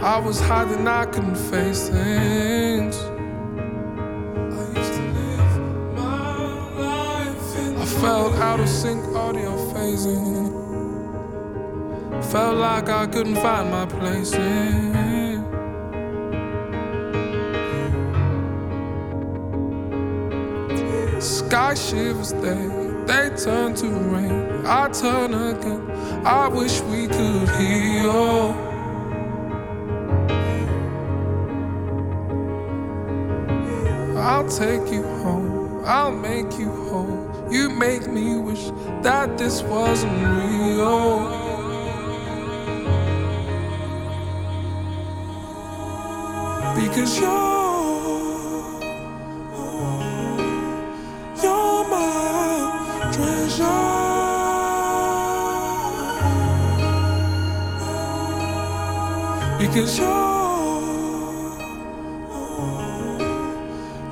I 0.03 0.19
was 0.19 0.39
hiding, 0.41 0.87
I 0.87 1.07
couldn't 1.07 1.37
face 1.37 1.89
things. 1.89 2.97
I 2.97 4.63
used 4.79 4.93
to 4.99 5.03
live 5.17 5.57
my 5.97 6.37
life 6.85 7.59
in 7.61 7.79
I 7.79 7.85
felt 7.87 8.35
out 8.35 8.61
of 8.61 8.69
sync, 8.69 9.03
audio 9.17 9.57
phasing. 9.73 10.53
Felt 12.25 12.59
like 12.59 12.91
I 12.91 13.07
couldn't 13.07 13.37
find 13.37 13.71
my 13.71 13.87
place 13.87 14.35
in. 14.35 15.47
Sky 21.23 21.73
shivers, 21.73 22.35
they 22.35 22.88
turn 23.39 23.73
to 23.73 23.87
rain. 23.87 24.67
I 24.67 24.89
turn 24.89 25.33
again. 25.33 25.91
I 26.27 26.49
wish 26.49 26.81
we 26.83 27.07
could 27.07 27.49
heal. 27.51 28.55
I'll 34.19 34.49
take 34.49 34.93
you 34.93 35.05
home. 35.23 35.85
I'll 35.85 36.11
make 36.11 36.59
you 36.59 36.71
whole. 36.89 37.49
You 37.51 37.71
make 37.71 38.09
me 38.09 38.37
wish 38.37 38.71
that 39.03 39.39
this 39.39 39.63
wasn't 39.63 40.13
real. 40.13 41.21
Because 46.75 47.21
you're 47.21 47.58
Because 59.79 59.97
you're 59.97 60.09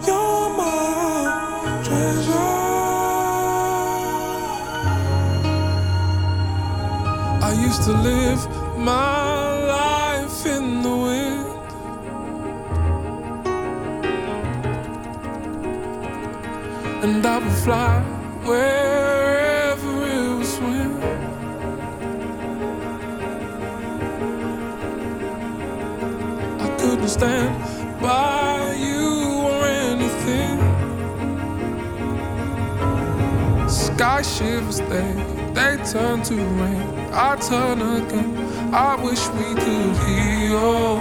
you're 0.07 0.49
my 0.57 1.83
treasure. 1.83 2.53
I 7.43 7.53
used 7.67 7.83
to 7.83 7.93
live 7.95 8.49
my 8.79 9.59
life 9.67 10.47
in 10.47 10.83
the 10.83 10.97
wind. 11.05 11.47
and 17.03 17.27
I 17.27 17.39
would 17.39 17.59
fly 17.65 18.01
wherever 18.45 19.06
stand 27.17 27.57
by 28.03 28.75
you 28.75 29.41
or 29.49 29.65
anything. 29.65 30.57
Sky 33.69 34.21
shivers, 34.21 34.81
they 34.91 35.13
they 35.57 35.73
turn 35.93 36.23
to 36.25 36.35
rain. 36.35 36.87
I 37.13 37.37
turn 37.37 37.81
again. 37.81 38.31
I 38.75 38.97
wish 39.03 39.23
we 39.39 39.49
could 39.63 39.97
heal. 40.05 41.01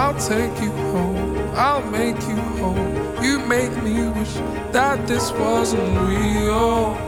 I'll 0.00 0.18
take 0.32 0.54
you 0.62 0.70
home. 0.92 1.36
I'll 1.56 1.84
make 1.90 2.20
you 2.30 2.40
whole. 2.58 3.24
You 3.24 3.40
make 3.40 3.74
me 3.82 4.08
wish 4.16 4.34
that 4.70 5.04
this 5.08 5.32
wasn't 5.32 5.90
real. 6.08 7.07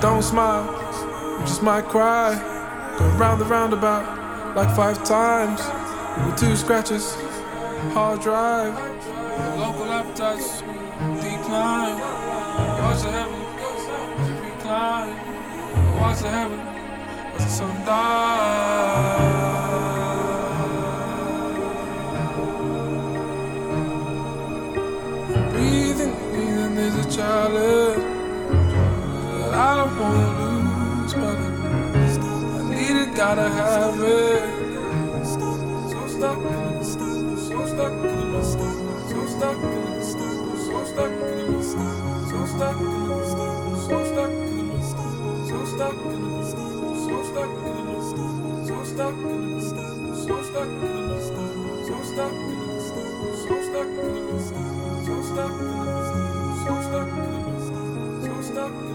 Don't 0.00 0.22
smile, 0.22 0.66
you 1.40 1.46
just 1.46 1.62
might 1.62 1.84
cry. 1.86 2.34
Go 2.98 3.04
round 3.16 3.40
the 3.40 3.44
roundabout 3.46 4.54
like 4.54 4.74
five 4.76 5.02
times 5.04 5.60
with 6.26 6.36
two 6.38 6.56
scratches. 6.56 7.14
Hard 7.94 8.20
drive. 8.20 8.74
Local 9.58 9.90
appetites 9.90 10.60
decline. 11.22 11.98
Watch 12.80 13.02
the 13.02 13.10
heaven 13.10 13.40
recline. 14.42 15.16
Watch 15.98 16.18
the 16.20 16.28
heaven 16.28 16.60
as 16.60 17.44
the 17.44 17.50
sun 17.50 17.84
dies. 17.86 19.34
Breathing, 25.50 26.14
breathing 26.30 26.76
is 26.76 27.06
a 27.06 27.16
challenge 27.16 27.93
I 29.74 29.82
wanna 29.98 30.28
lose, 30.38 31.14
but 31.14 31.36
I 31.36 32.62
need 32.70 32.96
it, 33.02 33.10
gotta 33.16 33.48
have 33.50 33.98
it. 33.98 34.42
So 35.26 36.06
stuck, 36.06 36.38
in 36.38 36.78
the 36.78 36.84
stamp, 36.84 37.38
so 37.38 37.66
stuck, 37.66 37.90
so 37.90 39.26
stuck, 39.26 39.58
in 39.58 39.74
the 39.90 40.02
stamp, 40.04 40.38
so 40.62 40.70
stuck, 40.70 40.70
so 40.70 40.84
stuck, 40.86 41.10
in 41.10 41.50
the 41.50 41.62
stamp, 41.64 41.98
so 42.30 42.46
stuck, 42.54 42.78
so 43.82 43.98
stuck, 44.04 44.30
in 44.30 44.68
the 44.70 44.84
stamp, 44.90 45.34
so 45.44 45.58
stuck, 45.74 45.90
in 45.90 46.22
the 46.30 48.02
stun, 48.04 48.38
so 48.64 48.78
stuck, 48.84 49.10
in 49.10 49.42
the 49.50 49.60
stamp, 49.60 49.98
so 50.24 50.36
stuck, 50.44 50.70
in 50.70 51.02
the 51.08 51.18
stamp, 51.24 51.58
so 51.82 51.96
stuck, 52.04 52.30
in 52.30 52.52
the 52.64 52.78
stamp, 52.78 53.18
so 53.42 53.56
stuck, 53.66 53.90
in 53.90 54.22
the 54.24 54.38
stamp, 54.38 54.70
so 55.04 55.16
stuck, 56.90 57.10
so 58.24 58.34
stuck, 58.40 58.93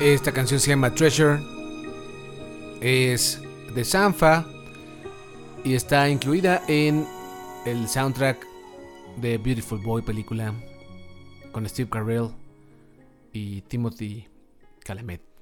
Esta 0.00 0.30
canción 0.30 0.60
se 0.60 0.70
llama 0.70 0.94
Treasure. 0.94 1.40
Es 2.80 3.42
de 3.74 3.84
Sanfa. 3.84 4.46
Y 5.64 5.74
está 5.74 6.08
incluida 6.08 6.62
en 6.68 7.06
el 7.64 7.88
soundtrack 7.88 8.46
de 9.16 9.38
Beautiful 9.38 9.80
Boy 9.80 10.02
película. 10.02 10.54
Con 11.50 11.68
Steve 11.68 11.90
Carell 11.90 12.28
y 13.32 13.62
Timothy 13.62 14.28
Chalamet. 14.84 15.35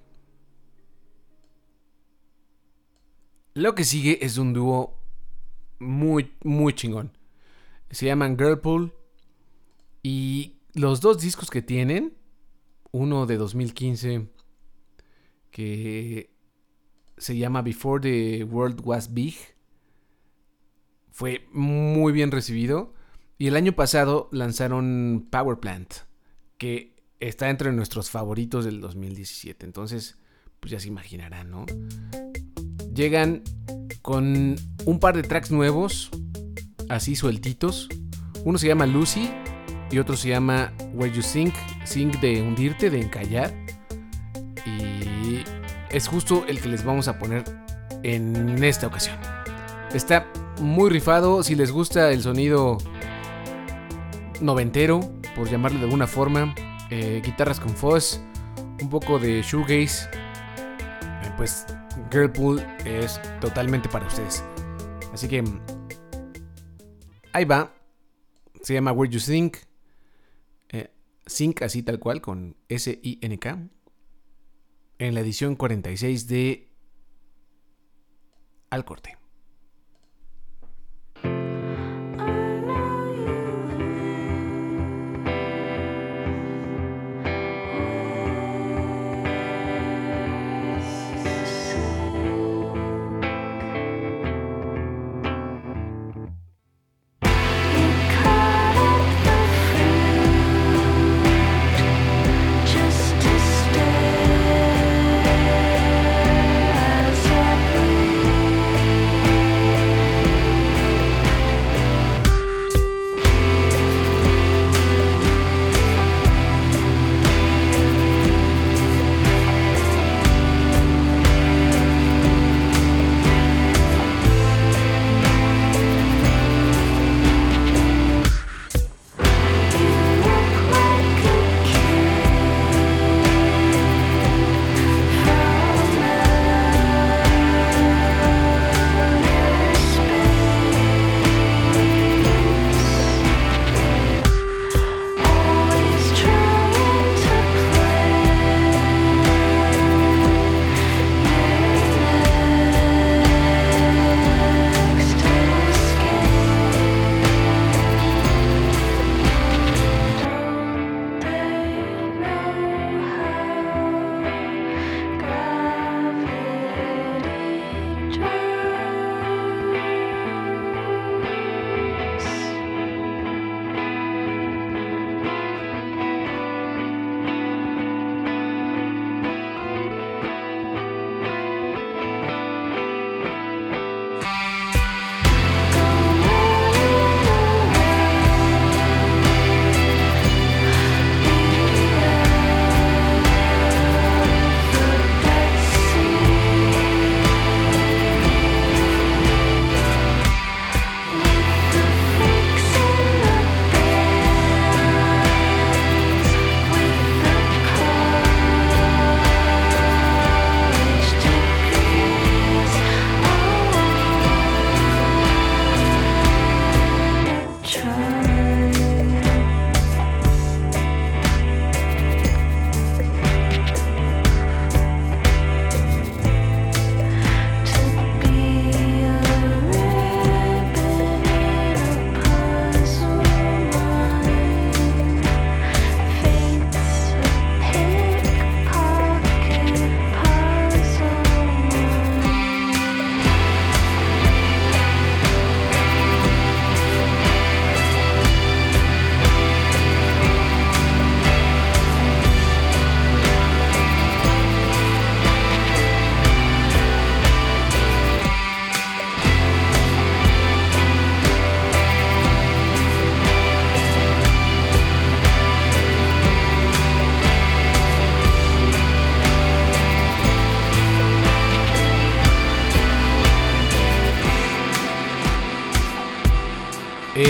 Lo 3.54 3.76
que 3.76 3.84
sigue 3.84 4.24
es 4.24 4.36
un 4.36 4.52
dúo 4.52 4.98
muy, 5.78 6.32
muy 6.42 6.72
chingón. 6.74 7.16
Se 7.90 8.06
llaman 8.06 8.36
Girlpool. 8.36 8.92
Y 10.02 10.58
los 10.74 11.00
dos 11.00 11.20
discos 11.20 11.50
que 11.50 11.62
tienen, 11.62 12.14
uno 12.90 13.26
de 13.26 13.36
2015 13.36 14.28
que 15.50 16.34
se 17.16 17.36
llama 17.36 17.62
Before 17.62 18.02
the 18.02 18.42
World 18.42 18.80
Was 18.84 19.14
Big, 19.14 19.36
fue 21.12 21.46
muy 21.52 22.12
bien 22.12 22.32
recibido. 22.32 22.92
Y 23.38 23.46
el 23.46 23.54
año 23.54 23.72
pasado 23.72 24.28
lanzaron 24.32 25.28
Power 25.30 25.60
Plant, 25.60 25.94
que 26.58 26.96
está 27.20 27.50
entre 27.50 27.72
nuestros 27.72 28.10
favoritos 28.10 28.64
del 28.64 28.80
2017. 28.80 29.64
Entonces, 29.64 30.18
pues 30.58 30.72
ya 30.72 30.80
se 30.80 30.88
imaginarán, 30.88 31.50
¿no? 31.50 31.66
Llegan 32.94 33.42
con 34.02 34.57
un 34.85 35.00
par 35.00 35.16
de 35.16 35.22
tracks 35.22 35.50
nuevos, 35.50 36.11
así 36.88 37.16
sueltitos. 37.16 37.88
Uno 38.44 38.59
se 38.59 38.68
llama 38.68 38.87
Lucy 38.87 39.30
y 39.90 39.98
otro 39.98 40.16
se 40.16 40.28
llama 40.28 40.72
Where 40.94 41.12
You 41.12 41.22
Sink, 41.22 41.54
Sink 41.85 42.20
de 42.20 42.40
hundirte, 42.42 42.90
de 42.90 43.00
encallar. 43.00 43.52
Y 44.64 45.42
es 45.90 46.07
justo 46.07 46.44
el 46.46 46.61
que 46.61 46.68
les 46.68 46.85
vamos 46.85 47.09
a 47.09 47.18
poner 47.18 47.44
en 48.02 48.62
esta 48.62 48.87
ocasión. 48.87 49.16
Está 49.92 50.26
muy 50.61 50.90
rifado, 50.90 51.42
si 51.42 51.54
les 51.54 51.72
gusta 51.72 52.11
el 52.12 52.22
sonido 52.22 52.78
noventero, 54.40 55.00
por 55.35 55.48
llamarlo 55.50 55.78
de 55.78 55.85
alguna 55.85 56.07
forma, 56.07 56.54
eh, 56.90 57.22
guitarras 57.24 57.59
con 57.59 57.70
fuzz, 57.70 58.20
un 58.80 58.88
poco 58.88 59.18
de 59.18 59.42
shoegaze, 59.42 60.09
eh, 60.12 61.33
pues 61.37 61.66
Girlpool 62.11 62.61
es 62.85 63.20
totalmente 63.40 63.88
para 63.88 64.07
ustedes. 64.07 64.44
Así 65.12 65.28
que 65.28 65.44
ahí 67.33 67.44
va. 67.44 67.72
Se 68.62 68.74
llama 68.74 68.92
Where 68.92 69.12
You 69.12 69.20
Think. 69.20 69.59
Eh, 70.70 70.90
así 71.62 71.83
tal 71.83 71.98
cual, 71.98 72.20
con 72.20 72.57
S-I-N-K. 72.68 73.68
En 74.98 75.14
la 75.14 75.20
edición 75.20 75.57
46 75.57 76.28
de 76.28 76.70
Al 78.70 78.85
Corte. 78.85 79.23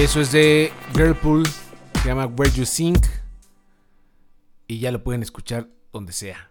Eso 0.04 0.20
es 0.20 0.32
de 0.32 0.70
Girlpool. 0.94 1.44
Se 2.02 2.08
llama 2.08 2.26
Where 2.26 2.52
You 2.52 2.66
Sink. 2.66 3.06
Y 4.68 4.78
ya 4.78 4.92
lo 4.92 5.02
pueden 5.02 5.22
escuchar 5.22 5.70
donde 5.94 6.12
sea. 6.12 6.50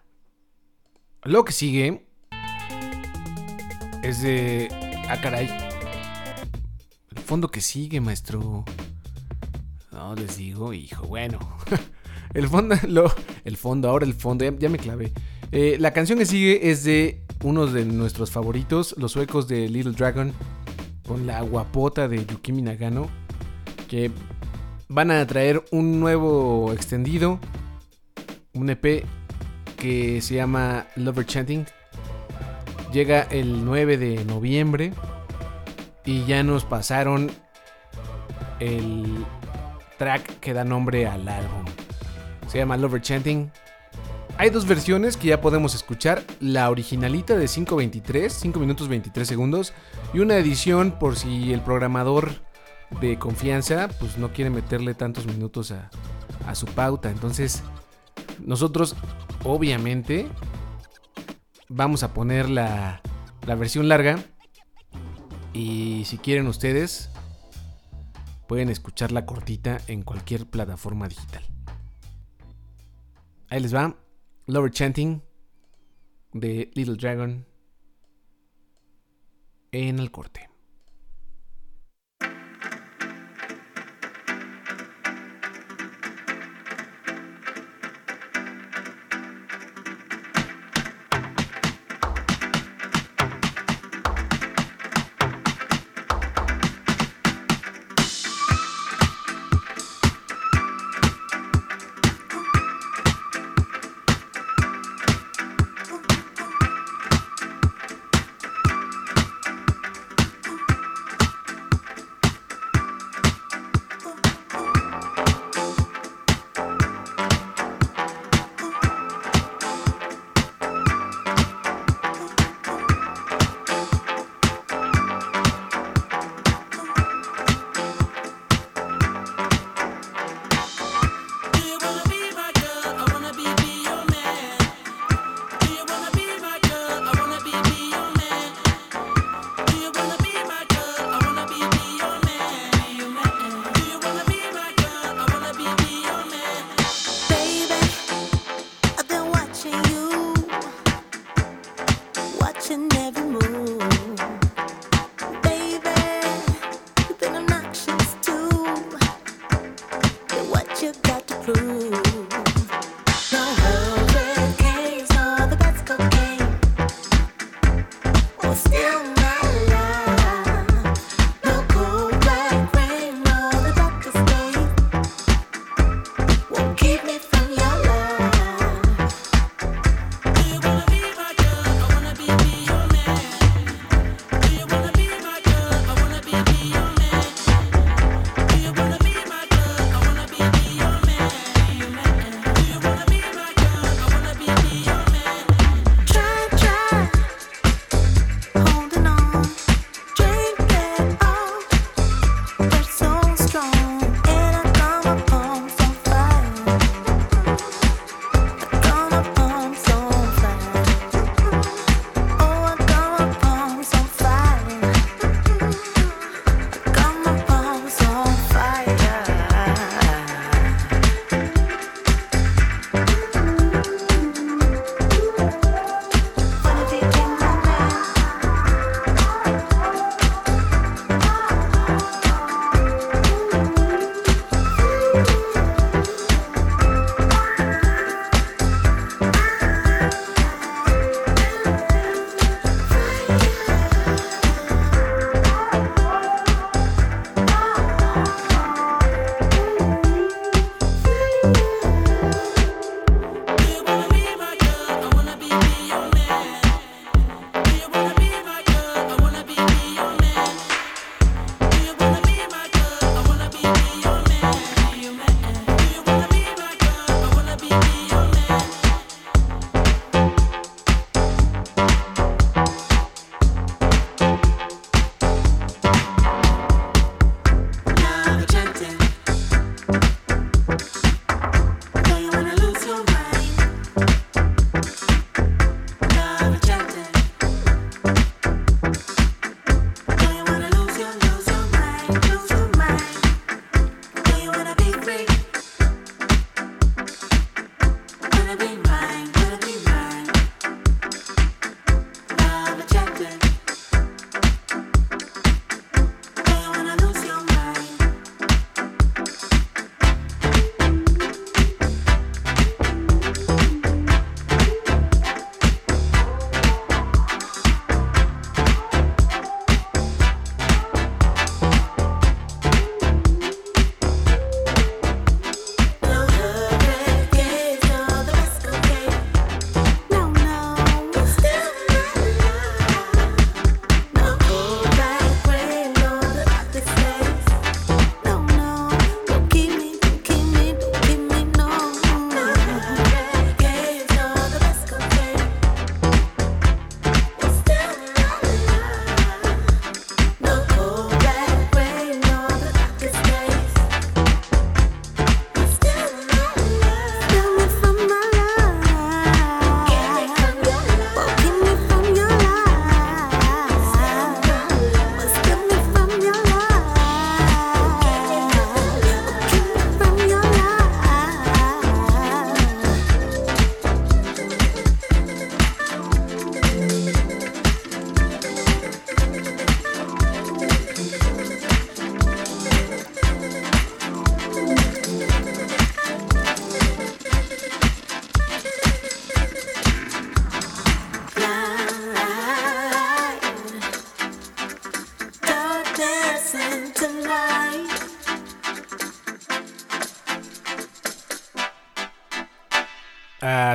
Lo 1.22 1.46
que 1.46 1.52
sigue 1.54 2.08
es 4.02 4.24
de. 4.24 4.70
Ah, 5.08 5.22
caray. 5.22 5.48
El 7.16 7.22
fondo 7.22 7.52
que 7.52 7.62
sigue, 7.62 8.02
maestro. 8.02 8.66
No 9.92 10.16
les 10.16 10.38
digo, 10.38 10.74
hijo. 10.74 11.06
Bueno. 11.06 11.38
El 12.34 12.48
fondo, 12.48 12.74
el 13.44 13.58
fondo, 13.58 13.90
ahora 13.90 14.08
el 14.08 14.16
fondo, 14.16 14.44
ya, 14.44 14.58
ya 14.58 14.68
me 14.68 14.80
clavé. 14.80 15.14
Eh, 15.52 15.78
la 15.80 15.94
canción 15.94 16.18
que 16.18 16.26
sigue 16.26 16.72
es 16.72 16.84
de 16.84 17.22
uno 17.44 17.68
de 17.68 17.86
nuestros 17.86 18.32
favoritos, 18.32 18.96
los 18.98 19.12
suecos 19.12 19.48
de 19.48 19.70
Little 19.70 19.92
Dragon, 19.92 20.34
con 21.08 21.28
la 21.28 21.42
guapota 21.42 22.08
de 22.08 22.26
Yukimi 22.26 22.64
Nagano, 22.64 23.08
que 23.94 24.10
van 24.90 25.12
a 25.12 25.24
traer 25.28 25.64
un 25.70 26.00
nuevo 26.00 26.74
extendido, 26.74 27.40
un 28.56 28.72
EP 28.72 29.06
que 29.78 30.20
se 30.20 30.34
llama 30.34 30.88
Lover 30.96 31.28
Chanting. 31.28 31.68
Llega 32.92 33.22
el 33.30 33.64
9 33.64 34.00
de 34.00 34.26
noviembre 34.26 34.94
y 36.06 36.26
ya 36.26 36.42
nos 36.42 36.66
pasaron 36.66 37.30
el 38.60 39.24
track 40.00 40.40
que 40.40 40.54
da 40.54 40.64
nombre 40.64 41.06
al 41.06 41.28
álbum. 41.28 41.66
Se 42.48 42.58
llama 42.58 42.78
Lover 42.78 43.00
Chanting. 43.00 43.52
Hay 44.40 44.50
dos 44.50 44.66
versiones 44.66 45.18
que 45.18 45.28
ya 45.28 45.40
podemos 45.40 45.76
escuchar. 45.76 46.24
La 46.40 46.72
originalita 46.72 47.38
de 47.38 47.46
5.23, 47.46 48.30
5 48.30 48.60
minutos 48.60 48.88
23 48.88 49.28
segundos. 49.28 49.72
Y 50.16 50.20
una 50.20 50.38
edición 50.38 50.98
por 50.98 51.16
si 51.16 51.54
el 51.54 51.62
programador 51.62 52.32
de 53.02 53.18
confianza 53.20 53.90
pues 54.00 54.18
no 54.18 54.34
quiere 54.34 54.50
meterle 54.50 54.94
tantos 54.94 55.26
minutos 55.26 55.72
a, 55.72 55.90
a 56.48 56.56
su 56.56 56.66
pauta. 56.66 57.10
Entonces 57.12 57.64
nosotros 58.40 58.96
obviamente 59.44 60.28
vamos 61.70 62.04
a 62.04 62.14
poner 62.14 62.50
la, 62.50 63.02
la 63.46 63.56
versión 63.56 63.88
larga. 63.88 64.24
Y 65.54 66.04
si 66.06 66.18
quieren 66.18 66.48
ustedes 66.48 67.12
pueden 68.48 68.70
escuchar 68.70 69.12
la 69.12 69.26
cortita 69.26 69.80
en 69.88 70.04
cualquier 70.04 70.48
plataforma 70.48 71.08
digital. 71.08 71.44
Ahí 73.50 73.60
les 73.60 73.74
va. 73.74 73.96
Lover 74.48 74.72
Chanting 74.72 75.22
de 76.34 76.72
Little 76.74 76.96
Dragon 76.96 77.46
en 79.72 80.00
el 80.00 80.12
corte. 80.12 80.50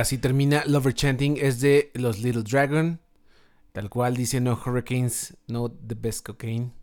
Así 0.09 0.17
termina 0.17 0.63
Lover 0.65 0.95
Chanting, 0.95 1.37
es 1.39 1.61
de 1.61 1.91
los 1.93 2.17
Little 2.17 2.41
Dragon. 2.41 2.99
Tal 3.73 3.91
cual 3.91 4.17
dice 4.17 4.41
No 4.41 4.59
Hurricanes, 4.59 5.37
no 5.45 5.69
The 5.69 5.93
Best 5.93 6.25
Cocaine. 6.25 6.73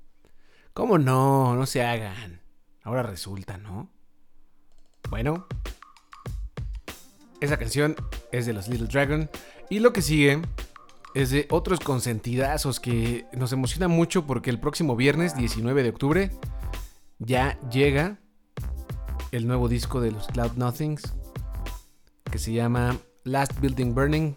¿Cómo 0.72 0.96
no? 0.96 1.56
No 1.56 1.66
se 1.66 1.82
hagan. 1.82 2.40
Ahora 2.84 3.02
resulta, 3.02 3.58
¿no? 3.58 3.90
Bueno. 5.10 5.48
Esa 7.40 7.56
canción 7.56 7.96
es 8.30 8.46
de 8.46 8.52
los 8.52 8.68
Little 8.68 8.86
Dragon. 8.86 9.28
Y 9.70 9.80
lo 9.80 9.92
que 9.92 10.02
sigue 10.02 10.40
es 11.16 11.30
de 11.30 11.48
otros 11.50 11.80
consentidazos 11.80 12.78
que 12.78 13.26
nos 13.32 13.52
emociona 13.52 13.88
mucho 13.88 14.24
porque 14.24 14.50
el 14.50 14.60
próximo 14.60 14.94
viernes 14.94 15.36
19 15.36 15.82
de 15.82 15.88
octubre 15.88 16.30
ya 17.18 17.58
llega 17.70 18.20
el 19.32 19.48
nuevo 19.48 19.68
disco 19.68 20.00
de 20.00 20.12
los 20.12 20.28
Cloud 20.28 20.52
Nothings 20.52 21.12
que 22.30 22.38
se 22.38 22.52
llama 22.52 22.96
Last 23.26 23.60
Building 23.60 23.94
Burning 23.94 24.34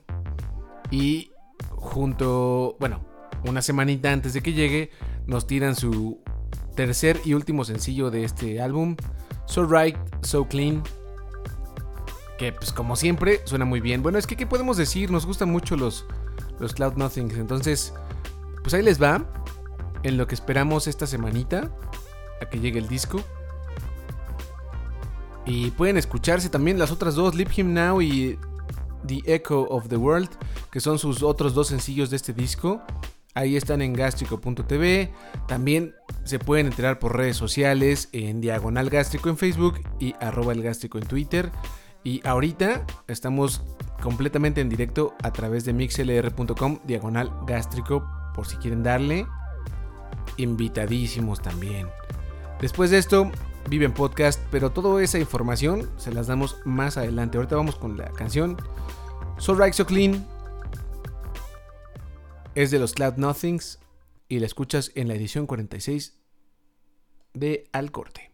y 0.92 1.32
junto, 1.70 2.76
bueno, 2.80 3.06
una 3.46 3.62
semanita 3.62 4.12
antes 4.12 4.34
de 4.34 4.42
que 4.42 4.54
llegue 4.54 4.92
nos 5.28 5.48
tiran 5.48 5.76
su 5.76 6.20
tercer 6.76 7.20
y 7.24 7.34
último 7.34 7.64
sencillo 7.64 8.10
de 8.10 8.24
este 8.24 8.62
álbum, 8.62 8.96
So 9.46 9.66
Right, 9.66 9.96
So 10.22 10.48
Clean, 10.48 10.84
que 12.38 12.52
pues 12.52 12.74
como 12.74 12.96
siempre 12.96 13.42
suena 13.46 13.66
muy 13.66 13.80
bien. 13.80 14.02
Bueno, 14.02 14.18
es 14.18 14.26
que 14.26 14.36
¿qué 14.36 14.48
podemos 14.48 14.78
decir? 14.78 15.12
Nos 15.12 15.26
gustan 15.26 15.52
mucho 15.52 15.76
los, 15.76 16.06
los 16.60 16.74
Cloud 16.74 16.94
Nothings, 16.96 17.36
entonces 17.36 17.94
pues 18.64 18.74
ahí 18.74 18.82
les 18.82 19.02
va 19.02 19.24
en 20.04 20.18
lo 20.18 20.28
que 20.28 20.36
esperamos 20.36 20.88
esta 20.88 21.06
semanita 21.06 21.72
a 22.42 22.50
que 22.50 22.60
llegue 22.60 22.80
el 22.80 22.88
disco. 22.88 23.22
Y 25.46 25.72
pueden 25.72 25.98
escucharse 25.98 26.50
también 26.50 26.78
las 26.78 26.92
otras 26.92 27.16
dos, 27.16 27.36
Leave 27.36 27.52
Him 27.56 27.74
Now 27.74 28.02
y 28.02 28.38
The 29.06 29.22
Echo 29.26 29.68
of 29.70 29.88
the 29.88 29.98
World, 29.98 30.30
que 30.72 30.80
son 30.80 31.00
sus 31.00 31.24
otros 31.24 31.54
dos 31.54 31.68
sencillos 31.68 32.10
de 32.10 32.16
este 32.16 32.34
disco. 32.34 32.82
Ahí 33.36 33.56
están 33.56 33.82
en 33.82 33.94
gastrico.tv. 33.94 35.14
También 35.48 35.96
se 36.24 36.40
pueden 36.40 36.68
enterar 36.68 37.00
por 37.00 37.16
redes 37.16 37.38
sociales 37.38 38.10
en 38.12 38.42
Diagonal 38.42 38.90
Gástrico 38.90 39.30
en 39.30 39.38
Facebook 39.38 39.82
y 40.00 40.14
arroba 40.20 40.54
el 40.54 40.62
gástrico 40.62 40.98
en 40.98 41.06
Twitter. 41.06 41.52
Y 42.04 42.26
ahorita 42.28 42.86
estamos 43.08 43.62
completamente 44.02 44.62
en 44.62 44.70
directo 44.70 45.14
a 45.22 45.32
través 45.32 45.66
de 45.66 45.74
mixlr.com 45.74 46.80
Diagonal 46.86 47.32
Gástrico 47.46 48.10
por 48.34 48.48
si 48.48 48.58
quieren 48.58 48.84
darle. 48.84 49.28
Invitadísimos 50.38 51.42
también. 51.42 51.88
Después 52.62 52.92
de 52.92 52.98
esto, 52.98 53.32
viven 53.70 53.94
podcast, 53.94 54.42
pero 54.52 54.72
toda 54.72 55.02
esa 55.04 55.20
información 55.20 55.90
se 55.98 56.12
las 56.12 56.28
damos 56.28 56.58
más 56.66 56.98
adelante. 56.98 57.38
Ahorita 57.38 57.56
vamos 57.56 57.76
con 57.76 57.98
la 57.98 58.10
canción 58.12 58.58
So 59.40 59.56
Clean. 59.86 60.28
Es 62.56 62.72
de 62.72 62.80
los 62.80 62.94
Cloud 62.94 63.16
Nothings 63.16 63.80
y 64.28 64.40
la 64.40 64.46
escuchas 64.46 64.92
en 64.96 65.08
la 65.08 65.16
edición 65.16 65.48
46 65.48 66.20
de 67.34 67.70
Al 67.72 67.92
Corte. 67.92 68.29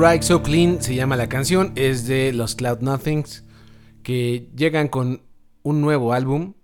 Right, 0.00 0.22
So 0.22 0.42
Clean 0.42 0.82
se 0.82 0.94
llama 0.94 1.14
la 1.14 1.28
canción, 1.28 1.74
es 1.76 2.06
de 2.06 2.32
los 2.32 2.54
Cloud 2.54 2.78
Nothings, 2.80 3.44
que 4.02 4.48
llegan 4.56 4.88
con 4.88 5.20
un 5.62 5.82
nuevo 5.82 6.14
álbum 6.14 6.54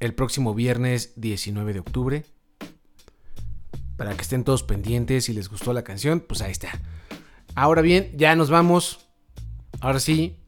el 0.00 0.12
próximo 0.12 0.52
viernes 0.52 1.12
19 1.14 1.74
de 1.74 1.78
octubre. 1.78 2.26
Para 3.96 4.16
que 4.16 4.22
estén 4.22 4.42
todos 4.42 4.64
pendientes, 4.64 5.26
si 5.26 5.32
les 5.32 5.48
gustó 5.48 5.72
la 5.72 5.84
canción, 5.84 6.18
pues 6.18 6.42
ahí 6.42 6.50
está. 6.50 6.70
Ahora 7.54 7.82
bien, 7.82 8.10
ya 8.16 8.34
nos 8.34 8.50
vamos. 8.50 9.06
Ahora 9.80 10.00
sí, 10.00 10.38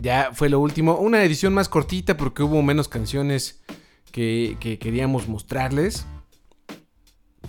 ya 0.00 0.30
fue 0.32 0.48
lo 0.48 0.60
último. 0.60 0.94
Una 0.94 1.24
edición 1.24 1.52
más 1.54 1.68
cortita 1.68 2.16
porque 2.16 2.44
hubo 2.44 2.62
menos 2.62 2.86
canciones 2.86 3.64
que, 4.12 4.56
que 4.60 4.78
queríamos 4.78 5.26
mostrarles. 5.26 6.06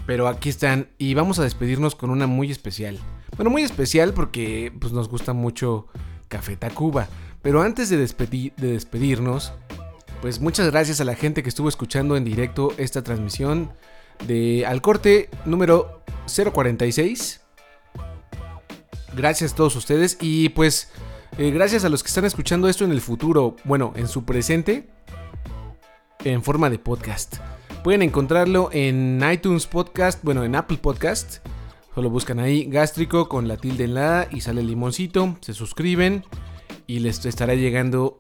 Pero 0.08 0.28
aquí 0.28 0.50
están 0.50 0.90
y 0.98 1.14
vamos 1.14 1.38
a 1.38 1.44
despedirnos 1.44 1.94
con 1.94 2.10
una 2.10 2.26
muy 2.26 2.50
especial. 2.50 2.98
Bueno, 3.36 3.50
muy 3.50 3.64
especial 3.64 4.14
porque 4.14 4.72
pues, 4.80 4.94
nos 4.94 5.10
gusta 5.10 5.34
mucho 5.34 5.88
Café 6.28 6.56
Tacuba. 6.58 7.08
Pero 7.42 7.62
antes 7.62 7.90
de, 7.90 7.98
despedi- 8.04 8.54
de 8.56 8.74
despedirnos, 8.74 9.54
pues 10.22 10.40
muchas 10.40 10.70
gracias 10.70 11.02
a 11.02 11.06
la 11.06 11.16
gente 11.16 11.42
que 11.42 11.50
estuvo 11.50 11.70
escuchando 11.70 12.16
en 12.16 12.24
directo 12.24 12.74
esta 12.78 13.02
transmisión 13.04 13.72
de 14.28 14.66
Al 14.68 14.82
Corte 14.82 15.30
número 15.46 16.04
046. 16.54 17.42
Gracias 19.16 19.54
a 19.54 19.56
todos 19.56 19.76
ustedes 19.76 20.18
y 20.22 20.50
pues 20.50 20.90
eh, 21.38 21.52
gracias 21.52 21.84
a 21.84 21.90
los 21.90 22.04
que 22.04 22.08
están 22.08 22.26
escuchando 22.26 22.70
esto 22.70 22.86
en 22.86 22.92
el 22.92 23.02
futuro, 23.02 23.56
bueno, 23.64 23.94
en 23.96 24.08
su 24.08 24.24
presente, 24.24 24.88
en 26.24 26.44
forma 26.44 26.70
de 26.70 26.78
podcast. 26.80 27.38
Pueden 27.84 28.04
encontrarlo 28.04 28.70
en 28.72 29.20
iTunes 29.32 29.66
Podcast, 29.66 30.24
bueno, 30.24 30.44
en 30.44 30.56
Apple 30.56 30.78
Podcast. 30.78 31.38
Solo 31.94 32.10
buscan 32.10 32.40
ahí 32.40 32.66
gástrico 32.70 33.28
con 33.28 33.48
la 33.48 33.58
tilde 33.58 33.84
en 33.84 33.96
la 33.96 34.22
A 34.22 34.28
y 34.32 34.42
sale 34.42 34.62
el 34.62 34.68
limoncito. 34.68 35.38
Se 35.42 35.54
suscriben 35.54 36.24
y 36.88 37.00
les 37.00 37.26
estará 37.26 37.54
llegando, 37.56 38.18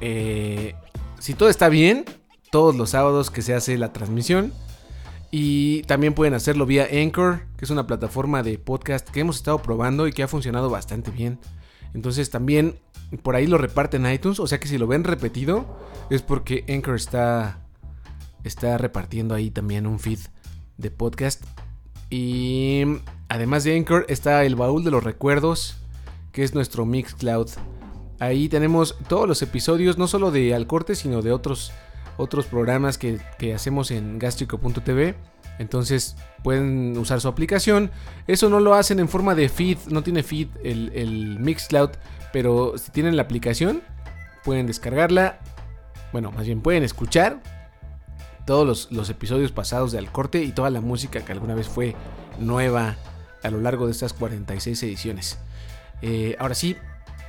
eh, 0.00 0.74
si 1.18 1.34
todo 1.34 1.48
está 1.48 1.68
bien, 1.68 2.04
todos 2.52 2.76
los 2.76 2.90
sábados 2.90 3.30
que 3.30 3.42
se 3.42 3.54
hace 3.54 3.76
la 3.78 3.92
transmisión. 3.92 4.52
Y 5.30 5.82
también 5.82 6.14
pueden 6.14 6.34
hacerlo 6.34 6.66
vía 6.66 6.88
Anchor, 6.90 7.42
que 7.56 7.64
es 7.64 7.70
una 7.70 7.86
plataforma 7.86 8.42
de 8.42 8.58
podcast 8.58 9.08
que 9.08 9.20
hemos 9.20 9.36
estado 9.36 9.60
probando 9.60 10.06
y 10.06 10.12
que 10.12 10.22
ha 10.22 10.28
funcionado 10.28 10.70
bastante 10.70 11.10
bien. 11.10 11.38
Entonces 11.94 12.30
también 12.30 12.78
por 13.22 13.34
ahí 13.34 13.46
lo 13.46 13.58
reparten 13.58 14.06
en 14.06 14.14
iTunes, 14.14 14.38
o 14.38 14.46
sea 14.46 14.60
que 14.60 14.68
si 14.68 14.78
lo 14.78 14.86
ven 14.86 15.04
repetido 15.04 15.66
es 16.10 16.22
porque 16.22 16.64
Anchor 16.68 16.96
está 16.96 17.60
está 18.44 18.78
repartiendo 18.78 19.34
ahí 19.34 19.50
también 19.50 19.86
un 19.86 19.98
feed 19.98 20.20
de 20.76 20.90
podcast. 20.90 21.44
Y 22.10 22.84
además 23.28 23.64
de 23.64 23.76
Anchor 23.76 24.06
está 24.08 24.44
el 24.44 24.56
baúl 24.56 24.84
de 24.84 24.90
los 24.90 25.04
recuerdos, 25.04 25.76
que 26.32 26.42
es 26.42 26.54
nuestro 26.54 26.86
Mixcloud. 26.86 27.50
Ahí 28.18 28.48
tenemos 28.48 28.96
todos 29.08 29.28
los 29.28 29.42
episodios, 29.42 29.98
no 29.98 30.08
solo 30.08 30.30
de 30.30 30.54
Al 30.54 30.66
Corte, 30.66 30.94
sino 30.94 31.22
de 31.22 31.32
otros, 31.32 31.72
otros 32.16 32.46
programas 32.46 32.98
que, 32.98 33.18
que 33.38 33.54
hacemos 33.54 33.90
en 33.90 34.18
gastrico.tv. 34.18 35.14
Entonces 35.58 36.16
pueden 36.42 36.96
usar 36.96 37.20
su 37.20 37.28
aplicación. 37.28 37.90
Eso 38.26 38.48
no 38.48 38.60
lo 38.60 38.74
hacen 38.74 39.00
en 39.00 39.08
forma 39.08 39.34
de 39.34 39.48
feed, 39.48 39.78
no 39.88 40.02
tiene 40.02 40.22
feed 40.22 40.48
el, 40.64 40.90
el 40.94 41.38
Mixcloud, 41.40 41.90
pero 42.32 42.78
si 42.78 42.90
tienen 42.90 43.16
la 43.16 43.22
aplicación, 43.22 43.82
pueden 44.44 44.66
descargarla. 44.66 45.40
Bueno, 46.12 46.32
más 46.32 46.46
bien 46.46 46.60
pueden 46.62 46.84
escuchar 46.84 47.57
todos 48.48 48.88
los, 48.90 49.10
episodios 49.10 49.52
pasados 49.52 49.92
de 49.92 49.98
Al 49.98 50.10
Corte 50.10 50.42
y 50.42 50.52
toda 50.52 50.70
la 50.70 50.80
música 50.80 51.22
que 51.22 51.32
alguna 51.32 51.54
vez 51.54 51.68
fue 51.68 51.94
nueva 52.38 52.96
a 53.42 53.50
lo 53.50 53.60
largo 53.60 53.84
de 53.84 53.92
estas 53.92 54.14
46 54.14 54.82
ediciones. 54.84 55.38
Eh, 56.00 56.34
ahora 56.38 56.54
sí, 56.54 56.74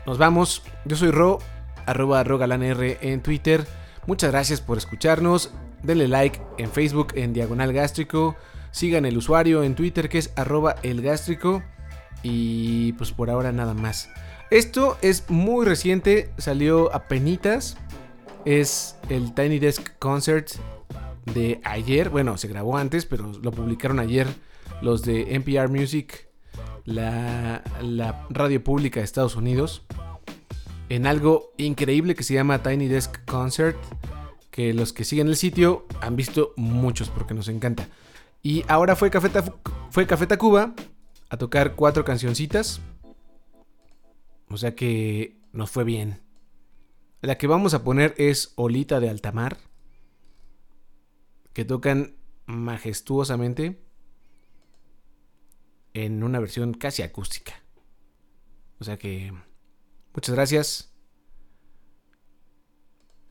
nos 0.05 0.17
vamos. 0.17 0.63
Yo 0.85 0.95
soy 0.95 1.11
Ro, 1.11 1.39
arroba 1.85 2.23
rogalanr 2.23 2.99
en 3.01 3.21
Twitter. 3.21 3.67
Muchas 4.07 4.31
gracias 4.31 4.61
por 4.61 4.77
escucharnos. 4.77 5.51
Denle 5.83 6.07
like 6.07 6.39
en 6.57 6.71
Facebook 6.71 7.09
en 7.15 7.33
Diagonal 7.33 7.73
Gástrico. 7.73 8.37
Sigan 8.71 9.05
el 9.05 9.17
usuario 9.17 9.63
en 9.63 9.75
Twitter 9.75 10.07
que 10.07 10.19
es 10.19 10.31
arroba 10.37 10.77
el 10.83 11.01
gástrico. 11.01 11.61
Y 12.23 12.93
pues 12.93 13.11
por 13.11 13.29
ahora 13.29 13.51
nada 13.51 13.73
más. 13.73 14.09
Esto 14.51 14.97
es 15.01 15.29
muy 15.29 15.65
reciente, 15.65 16.31
salió 16.37 16.95
a 16.95 17.09
penitas. 17.09 17.75
Es 18.45 18.95
el 19.09 19.33
Tiny 19.33 19.59
Desk 19.59 19.85
Concert 19.99 20.47
de 21.33 21.61
ayer. 21.63 22.09
Bueno, 22.09 22.37
se 22.37 22.47
grabó 22.47 22.77
antes, 22.77 23.05
pero 23.05 23.31
lo 23.41 23.51
publicaron 23.51 23.99
ayer 23.99 24.27
los 24.81 25.01
de 25.03 25.35
NPR 25.35 25.69
Music, 25.69 26.27
la, 26.85 27.63
radio 28.29 28.63
pública 28.63 28.99
de 28.99 29.03
Estados 29.05 29.35
Unidos, 29.35 29.83
en 30.89 31.05
algo 31.05 31.51
increíble 31.57 32.15
que 32.15 32.23
se 32.23 32.33
llama 32.33 32.63
Tiny 32.63 32.87
Desk 32.87 33.23
Concert, 33.25 33.77
que 34.51 34.73
los 34.73 34.93
que 34.93 35.03
siguen 35.03 35.27
el 35.27 35.35
sitio 35.35 35.85
han 36.01 36.15
visto 36.15 36.53
muchos 36.55 37.09
porque 37.09 37.33
nos 37.33 37.47
encanta. 37.47 37.87
Y 38.41 38.63
ahora 38.67 38.95
fue 38.95 39.09
Café, 39.09 39.29
Ta- 39.29 39.53
fue 39.91 40.07
Café 40.07 40.25
Tacuba 40.27 40.73
a 41.29 41.37
tocar 41.37 41.75
cuatro 41.75 42.05
cancioncitas. 42.05 42.81
O 44.49 44.57
sea 44.57 44.75
que 44.75 45.37
nos 45.51 45.69
fue 45.69 45.83
bien. 45.83 46.21
La 47.21 47.37
que 47.37 47.47
vamos 47.47 47.73
a 47.73 47.83
poner 47.83 48.15
es 48.17 48.53
Olita 48.55 48.99
de 48.99 49.09
Altamar 49.09 49.57
que 51.59 51.65
tocan 51.65 52.15
majestuosamente 52.45 53.83
en 55.93 56.23
una 56.23 56.39
versión 56.39 56.73
casi 56.73 57.01
acústica. 57.01 57.51
O 58.79 58.85
sea 58.85 58.97
que 58.97 59.33
muchas 60.13 60.35
gracias. 60.35 60.95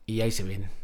Y 0.05 0.21
ahí 0.21 0.29
se 0.29 0.43
ven. 0.43 0.78